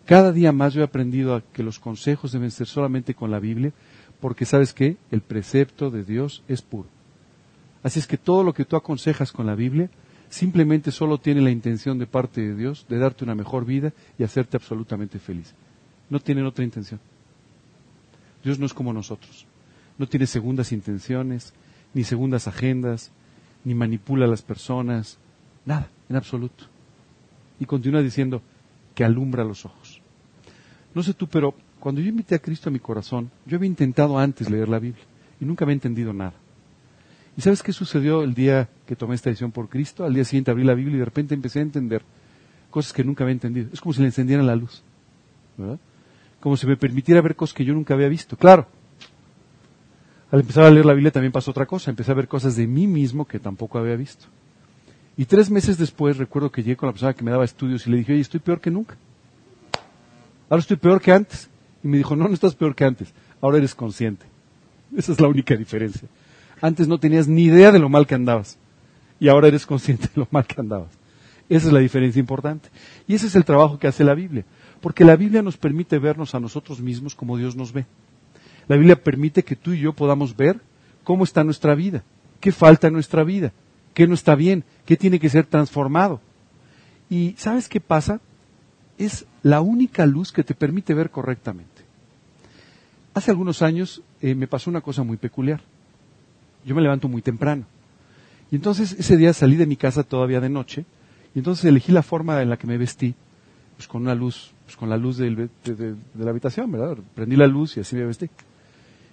[0.04, 3.38] cada día más yo he aprendido a que los consejos deben ser solamente con la
[3.38, 3.70] Biblia,
[4.18, 6.88] porque sabes que el precepto de Dios es puro.
[7.84, 9.90] Así es que todo lo que tú aconsejas con la Biblia
[10.30, 14.24] simplemente solo tiene la intención de parte de Dios de darte una mejor vida y
[14.24, 15.54] hacerte absolutamente feliz.
[16.10, 17.00] No tienen otra intención.
[18.42, 19.46] Dios no es como nosotros.
[19.98, 21.52] No tiene segundas intenciones,
[21.92, 23.10] ni segundas agendas,
[23.64, 25.18] ni manipula a las personas,
[25.66, 26.64] nada, en absoluto.
[27.58, 28.40] Y continúa diciendo
[28.94, 30.00] que alumbra los ojos.
[30.94, 34.18] No sé tú, pero cuando yo invité a Cristo a mi corazón, yo había intentado
[34.18, 35.04] antes leer la Biblia
[35.40, 36.34] y nunca había entendido nada.
[37.38, 40.04] ¿Y sabes qué sucedió el día que tomé esta decisión por Cristo?
[40.04, 42.02] Al día siguiente abrí la Biblia y de repente empecé a entender
[42.68, 43.68] cosas que nunca había entendido.
[43.72, 44.82] Es como si le encendieran la luz,
[45.56, 45.78] ¿verdad?
[46.40, 48.36] Como si me permitiera ver cosas que yo nunca había visto.
[48.36, 48.66] Claro,
[50.32, 51.90] al empezar a leer la Biblia también pasó otra cosa.
[51.90, 54.26] Empecé a ver cosas de mí mismo que tampoco había visto.
[55.16, 57.90] Y tres meses después recuerdo que llegué con la persona que me daba estudios y
[57.90, 58.96] le dije, oye, estoy peor que nunca.
[60.50, 61.48] Ahora estoy peor que antes.
[61.84, 63.14] Y me dijo, no, no estás peor que antes.
[63.40, 64.26] Ahora eres consciente.
[64.96, 66.08] Esa es la única diferencia.
[66.60, 68.58] Antes no tenías ni idea de lo mal que andabas.
[69.20, 70.90] Y ahora eres consciente de lo mal que andabas.
[71.48, 72.68] Esa es la diferencia importante.
[73.06, 74.44] Y ese es el trabajo que hace la Biblia.
[74.80, 77.86] Porque la Biblia nos permite vernos a nosotros mismos como Dios nos ve.
[78.68, 80.60] La Biblia permite que tú y yo podamos ver
[81.04, 82.04] cómo está nuestra vida,
[82.38, 83.52] qué falta en nuestra vida,
[83.94, 86.20] qué no está bien, qué tiene que ser transformado.
[87.08, 88.20] Y ¿sabes qué pasa?
[88.98, 91.82] Es la única luz que te permite ver correctamente.
[93.14, 95.62] Hace algunos años eh, me pasó una cosa muy peculiar
[96.64, 97.64] yo me levanto muy temprano.
[98.50, 100.84] Y entonces ese día salí de mi casa todavía de noche,
[101.34, 103.14] y entonces elegí la forma en la que me vestí,
[103.76, 105.48] pues con una luz, pues con la luz de,
[106.18, 106.96] la habitación, ¿verdad?
[107.14, 108.28] Prendí la luz y así me vestí.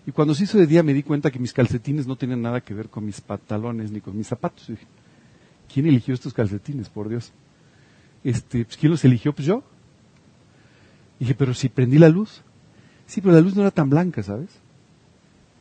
[0.07, 2.61] Y cuando se hizo de día me di cuenta que mis calcetines no tenían nada
[2.61, 4.67] que ver con mis pantalones ni con mis zapatos.
[4.67, 4.85] dije,
[5.71, 7.31] ¿quién eligió estos calcetines, por Dios?
[8.23, 9.33] Este, pues, ¿quién los eligió?
[9.33, 9.63] Pues yo.
[11.19, 12.41] dije, pero si prendí la luz.
[13.07, 14.49] Sí, pero la luz no era tan blanca, ¿sabes?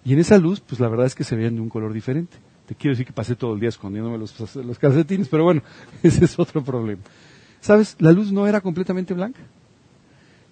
[0.05, 2.37] Y en esa luz, pues la verdad es que se veían de un color diferente.
[2.67, 5.63] Te quiero decir que pasé todo el día escondiéndome los, los calcetines, pero bueno,
[6.03, 7.03] ese es otro problema.
[7.61, 7.97] ¿Sabes?
[7.99, 9.41] La luz no era completamente blanca.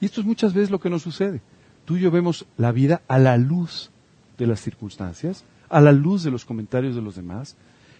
[0.00, 1.40] Y esto es muchas veces lo que nos sucede.
[1.84, 3.90] Tú y yo vemos la vida a la luz
[4.38, 7.56] de las circunstancias, a la luz de los comentarios de los demás,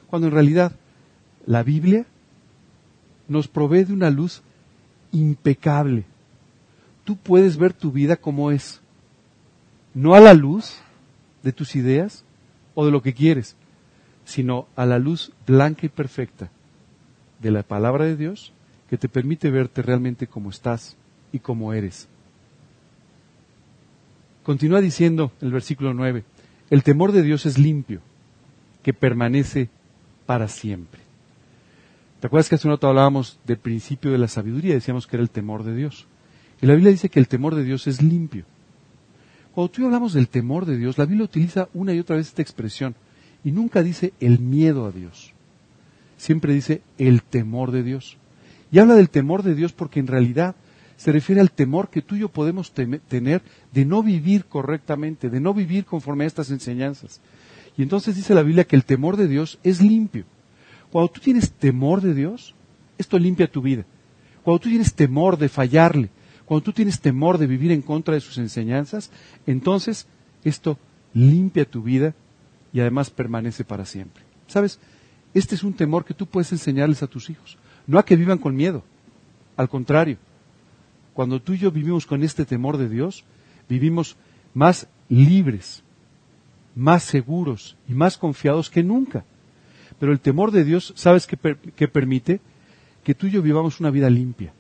[0.09, 0.73] cuando en realidad
[1.47, 2.07] la Biblia
[3.29, 4.43] nos provee de una luz
[5.11, 6.05] impecable.
[7.05, 8.81] Tú puedes ver tu vida como es,
[9.95, 10.82] no a la luz
[11.43, 12.25] de tus ideas
[12.75, 13.57] o de lo que quieres,
[14.25, 16.51] sino a la luz blanca y perfecta
[17.41, 18.53] de la palabra de Dios
[18.89, 20.97] que te permite verte realmente como estás
[21.33, 22.09] y como eres.
[24.43, 26.25] Continúa diciendo el versículo 9,
[26.71, 28.01] el temor de Dios es limpio,
[28.83, 29.71] que permanece
[30.27, 31.01] para siempre.
[32.21, 34.75] ¿Te acuerdas que hace un rato hablábamos del principio de la sabiduría?
[34.75, 36.07] Decíamos que era el temor de Dios.
[36.61, 38.45] Y la Biblia dice que el temor de Dios es limpio.
[39.55, 42.43] Cuando tú hablamos del temor de Dios, la Biblia utiliza una y otra vez esta
[42.43, 42.95] expresión
[43.45, 45.33] y nunca dice el miedo a Dios.
[46.17, 48.17] Siempre dice el temor de Dios.
[48.71, 50.57] Y habla del temor de Dios porque en realidad
[50.97, 53.43] se refiere al temor que tú y yo podemos tener
[53.73, 57.21] de no vivir correctamente, de no vivir conforme a estas enseñanzas.
[57.77, 60.25] Y entonces dice la Biblia que el temor de Dios es limpio.
[60.91, 62.55] Cuando tú tienes temor de Dios,
[62.99, 63.85] esto limpia tu vida.
[64.43, 66.11] Cuando tú tienes temor de fallarle,
[66.53, 69.11] cuando tú tienes temor de vivir en contra de sus enseñanzas,
[69.47, 70.07] entonces
[70.45, 70.77] esto
[71.15, 72.15] limpia tu vida
[72.75, 74.23] y además permanece para siempre.
[74.49, 74.79] ¿Sabes?
[75.33, 77.57] Este es un temor que tú puedes enseñarles a tus hijos.
[77.87, 78.85] No a que vivan con miedo.
[79.57, 80.19] Al contrario,
[81.15, 83.25] cuando tú y yo vivimos con este temor de Dios,
[83.67, 84.17] vivimos
[84.53, 85.83] más libres,
[86.75, 89.25] más seguros y más confiados que nunca.
[89.99, 92.43] Pero el temor de Dios, ¿sabes qué, permite?
[93.05, 94.53] Que tú y yo vivamos una vida limpia.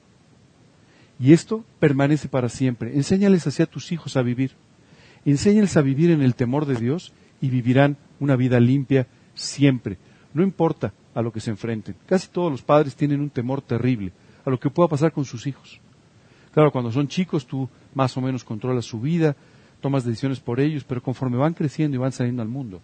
[1.22, 2.96] Y esto permanece para siempre.
[2.96, 4.50] Enséñales así a tus hijos a vivir.
[5.24, 9.98] Enséñales a vivir en el temor de Dios y vivirán una vida limpia siempre.
[10.34, 11.94] No importa a lo que se enfrenten.
[12.06, 14.10] Casi todos los padres tienen un temor terrible
[14.44, 15.80] a lo que pueda pasar con sus hijos.
[16.52, 19.36] Claro, cuando son chicos tú más o menos controlas su vida,
[19.80, 22.80] tomas decisiones por ellos, pero conforme van creciendo y van saliendo al mundo,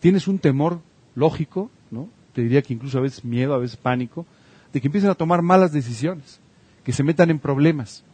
[0.00, 0.80] tienes un temor
[1.14, 2.10] lógico, ¿no?
[2.34, 4.26] Te diría que incluso a veces miedo, a veces pánico,
[4.70, 6.40] de que empiecen a tomar malas decisiones,
[6.84, 8.04] que se metan en problemas,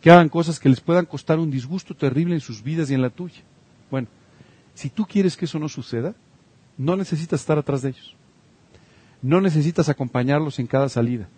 [0.00, 3.02] que hagan cosas que les puedan costar un disgusto terrible en sus vidas y en
[3.02, 3.42] la tuya.
[3.90, 4.08] Bueno,
[4.74, 6.14] si tú quieres que eso no suceda,
[6.78, 8.14] no necesitas estar atrás de ellos.
[9.22, 11.28] No necesitas acompañarlos en cada salida.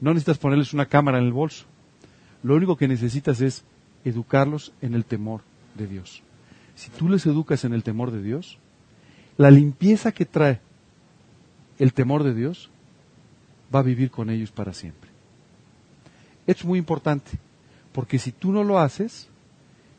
[0.00, 1.66] No necesitas ponerles una cámara en el bolso.
[2.42, 3.64] Lo único que necesitas es
[4.04, 5.42] educarlos en el temor
[5.76, 6.22] de Dios.
[6.74, 8.58] Si tú les educas en el temor de Dios,
[9.36, 10.60] la limpieza que trae
[11.78, 12.70] el temor de Dios
[13.74, 15.07] va a vivir con ellos para siempre.
[16.48, 17.32] Es muy importante,
[17.92, 19.28] porque si tú no lo haces,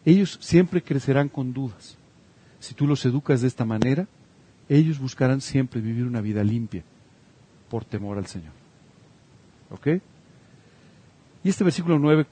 [0.03, 1.95] ellos siempre crecerán con dudas.
[2.59, 4.07] Si tú los educas de esta manera,
[4.67, 6.83] ellos buscarán siempre vivir una vida limpia
[7.69, 8.51] por temor al Señor.
[9.69, 10.01] ¿Ok?
[11.43, 12.25] Y este versículo 9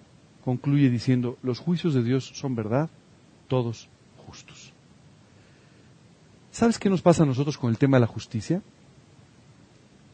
[0.44, 2.90] concluye diciendo, los juicios de Dios son verdad,
[3.48, 3.88] todos
[4.26, 4.74] justos.
[6.50, 8.64] ¿Sabes qué nos pasa a nosotros con el tema de la justicia?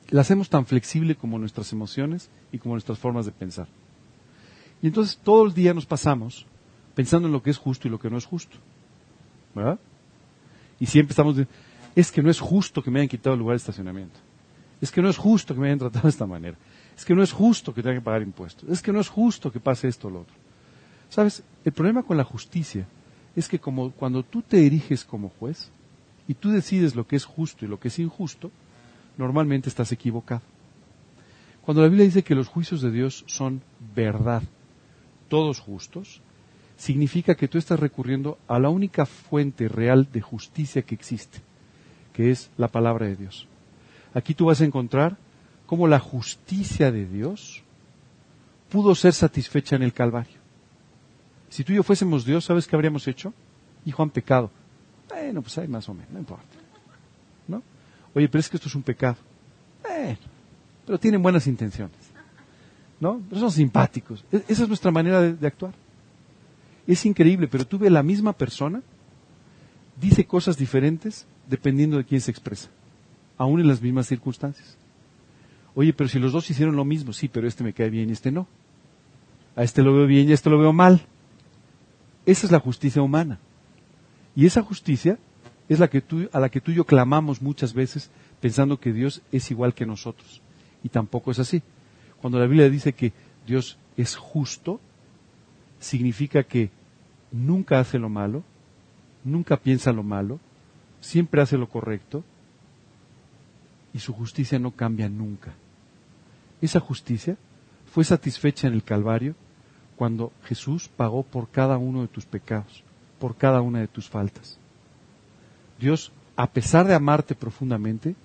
[0.09, 3.69] La hacemos tan flexible como nuestras emociones y como nuestras formas de pensar.
[4.83, 6.45] Y entonces todo el día nos pasamos
[6.93, 8.57] pensando en lo que es justo y lo que no es justo.
[9.55, 9.79] ¿Verdad?
[10.77, 11.53] Y siempre estamos diciendo,
[11.95, 14.19] es que no es justo que me hayan quitado el lugar de estacionamiento.
[14.81, 16.57] Es que no es justo que me hayan tratado de esta manera.
[16.97, 18.69] Es que no es justo que tenga que pagar impuestos.
[18.69, 20.35] Es que no es justo que pase esto o lo otro.
[21.09, 21.43] ¿Sabes?
[21.63, 22.85] El problema con la justicia
[23.37, 25.71] es que como cuando tú te eriges como juez
[26.27, 28.51] y tú decides lo que es justo y lo que es injusto,
[29.17, 30.41] normalmente estás equivocado.
[31.61, 33.61] Cuando la Biblia dice que los juicios de Dios son
[33.95, 34.43] verdad,
[35.33, 36.21] todos justos,
[36.77, 41.39] significa que tú estás recurriendo a la única fuente real de justicia que existe,
[42.13, 43.47] que es la palabra de Dios.
[44.13, 45.17] Aquí tú vas a encontrar
[45.65, 47.63] cómo la justicia de Dios
[48.69, 50.37] pudo ser satisfecha en el Calvario.
[51.49, 53.33] Si tú y yo fuésemos Dios, ¿sabes qué habríamos hecho?
[53.87, 54.51] Hijo, han pecado.
[55.09, 56.45] Bueno, pues hay más o menos, no importa.
[57.47, 57.63] ¿No?
[58.13, 59.17] Oye, pero es que esto es un pecado.
[60.85, 62.02] Pero tienen buenas intenciones.
[63.03, 63.21] ¿No?
[63.33, 64.23] Son simpáticos.
[64.31, 65.73] E-, esa es nuestra manera de, de actuar.
[66.87, 68.81] Es increíble, pero tú ves la misma persona,
[69.99, 72.69] dice cosas diferentes dependiendo de quién se expresa,
[73.37, 74.77] aún en las mismas circunstancias.
[75.75, 78.13] Oye, pero si los dos hicieron lo mismo, sí, pero este me cae bien y
[78.13, 78.47] este no.
[79.57, 81.01] A este lo veo bien y a este lo veo mal.
[82.25, 83.37] Esa es la justicia humana.
[84.33, 85.19] Y esa justicia
[85.67, 88.93] es la que tú, a la que tú y yo clamamos muchas veces pensando que
[88.93, 90.41] Dios es igual que nosotros.
[90.83, 91.61] Y tampoco es así.
[92.23, 93.11] Cuando la Biblia dice que
[93.45, 94.79] Dios es justo,
[95.81, 96.69] significa que
[97.33, 98.43] nunca hace lo malo,
[99.25, 100.39] nunca piensa lo malo,
[101.01, 102.23] siempre hace lo correcto
[103.93, 105.53] y su justicia no cambia nunca.
[106.61, 107.35] Esa justicia
[107.91, 109.35] fue satisfecha en el Calvario
[109.97, 112.85] cuando Jesús pagó por cada uno de tus pecados,
[113.19, 114.57] por cada una de tus faltas.
[115.77, 118.15] Dios, a pesar de amarte profundamente,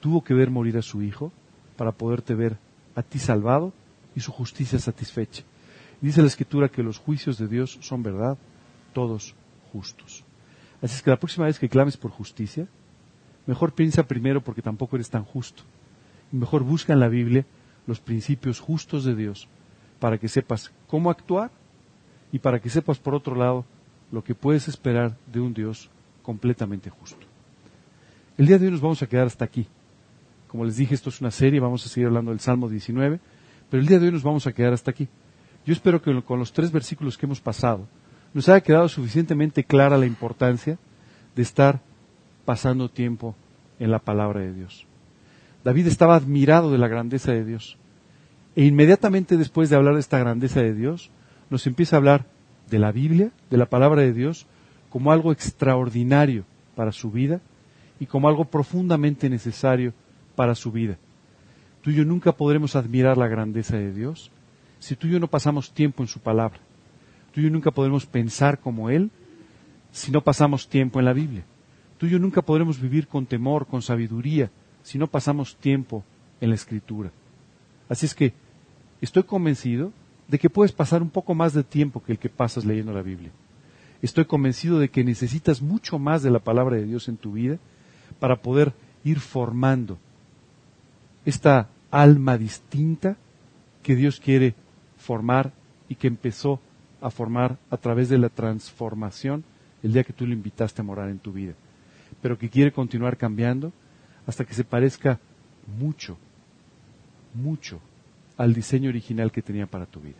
[0.00, 1.30] tuvo que ver morir a su Hijo
[1.76, 2.56] para poderte ver
[2.98, 3.72] a ti salvado
[4.16, 5.44] y su justicia satisfecha.
[6.00, 8.36] Dice la Escritura que los juicios de Dios son verdad,
[8.92, 9.36] todos
[9.72, 10.24] justos.
[10.82, 12.66] Así es que la próxima vez que clames por justicia,
[13.46, 15.62] mejor piensa primero porque tampoco eres tan justo.
[16.32, 17.46] Y mejor busca en la Biblia
[17.86, 19.46] los principios justos de Dios
[20.00, 21.52] para que sepas cómo actuar
[22.32, 23.64] y para que sepas, por otro lado,
[24.10, 25.88] lo que puedes esperar de un Dios
[26.22, 27.24] completamente justo.
[28.36, 29.68] El día de hoy nos vamos a quedar hasta aquí.
[30.48, 33.20] Como les dije, esto es una serie, vamos a seguir hablando del Salmo 19,
[33.70, 35.08] pero el día de hoy nos vamos a quedar hasta aquí.
[35.66, 37.86] Yo espero que con los tres versículos que hemos pasado
[38.32, 40.78] nos haya quedado suficientemente clara la importancia
[41.36, 41.80] de estar
[42.44, 43.36] pasando tiempo
[43.78, 44.86] en la palabra de Dios.
[45.64, 47.76] David estaba admirado de la grandeza de Dios.
[48.56, 51.10] E inmediatamente después de hablar de esta grandeza de Dios,
[51.50, 52.26] nos empieza a hablar
[52.70, 54.46] de la Biblia, de la palabra de Dios,
[54.88, 56.44] como algo extraordinario
[56.74, 57.40] para su vida
[58.00, 59.92] y como algo profundamente necesario
[60.38, 60.96] para su vida.
[61.82, 64.30] Tú y yo nunca podremos admirar la grandeza de Dios
[64.78, 66.60] si tú y yo no pasamos tiempo en su palabra.
[67.32, 69.10] Tú y yo nunca podremos pensar como Él
[69.90, 71.44] si no pasamos tiempo en la Biblia.
[71.98, 74.48] Tú y yo nunca podremos vivir con temor, con sabiduría,
[74.84, 76.04] si no pasamos tiempo
[76.40, 77.10] en la Escritura.
[77.88, 78.32] Así es que
[79.00, 79.92] estoy convencido
[80.28, 83.02] de que puedes pasar un poco más de tiempo que el que pasas leyendo la
[83.02, 83.32] Biblia.
[84.02, 87.58] estoy convencido de que necesitas mucho más de la palabra de Dios en tu vida
[88.20, 88.72] para poder
[89.02, 89.98] ir formando
[91.28, 93.18] esta alma distinta
[93.82, 94.54] que Dios quiere
[94.96, 95.52] formar
[95.86, 96.58] y que empezó
[97.02, 99.44] a formar a través de la transformación
[99.82, 101.52] el día que tú lo invitaste a morar en tu vida,
[102.22, 103.74] pero que quiere continuar cambiando
[104.26, 105.20] hasta que se parezca
[105.78, 106.16] mucho,
[107.34, 107.78] mucho
[108.38, 110.16] al diseño original que tenía para tu vida.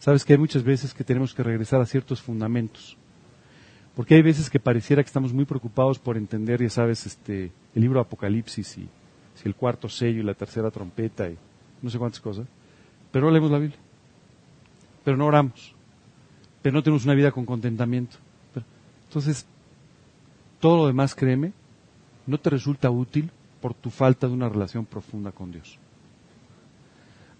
[0.00, 2.96] Sabes que hay muchas veces que tenemos que regresar a ciertos fundamentos,
[3.98, 7.82] porque hay veces que pareciera que estamos muy preocupados por entender, ya sabes, este, el
[7.82, 8.88] libro Apocalipsis y
[9.34, 11.36] si el cuarto sello y la tercera trompeta y
[11.82, 12.46] no sé cuántas cosas,
[13.10, 13.78] pero no leemos la Biblia,
[15.04, 15.74] pero no oramos,
[16.62, 18.18] pero no tenemos una vida con contentamiento.
[19.08, 19.44] Entonces,
[20.60, 21.52] todo lo demás, créeme,
[22.24, 25.76] no te resulta útil por tu falta de una relación profunda con Dios.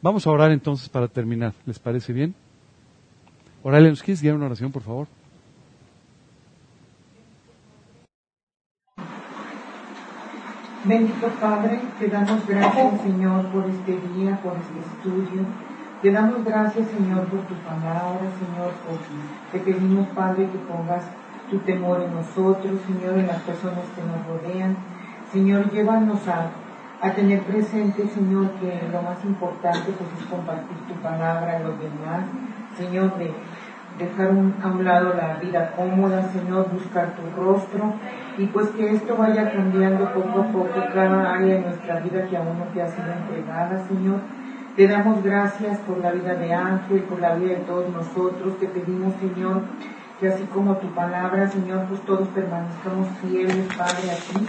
[0.02, 1.54] Vamos a orar entonces para terminar.
[1.66, 2.34] ¿Les parece bien?
[3.62, 5.06] Oralia, ¿nos quieres guiar una oración, por favor?
[10.85, 15.43] Bendito Padre, te damos gracias, Señor, por este día, por este estudio.
[16.01, 18.99] Te damos gracias, Señor, por tu palabra, Señor, por
[19.51, 21.03] te pedimos, Padre, que pongas
[21.51, 24.76] tu temor en nosotros, Señor, en las personas que nos rodean.
[25.33, 26.51] Señor, llévanos a,
[27.03, 31.76] a tener presente, Señor, que lo más importante pues, es compartir tu palabra a los
[31.81, 32.22] demás.
[32.76, 33.35] Señor, de
[33.99, 34.28] dejar
[34.62, 37.94] a un lado la vida cómoda, Señor, buscar tu rostro
[38.38, 42.36] y pues que esto vaya cambiando poco a poco cada área de nuestra vida que
[42.36, 44.20] aún no te ha sido entregada, Señor.
[44.76, 48.59] Te damos gracias por la vida de Ángel, por la vida de todos nosotros.
[48.61, 49.62] Te pedimos, Señor,
[50.20, 54.46] que así como tu palabra, Señor, pues todos permanezcamos fieles, Padre, a ti.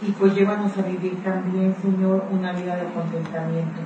[0.00, 3.80] Y pues llévanos a vivir también, Señor, una vida de contentamiento.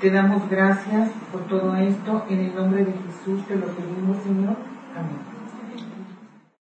[0.00, 2.24] Te damos gracias por todo esto.
[2.28, 4.56] En el nombre de Jesús te lo pedimos, Señor.
[4.96, 5.27] Amén.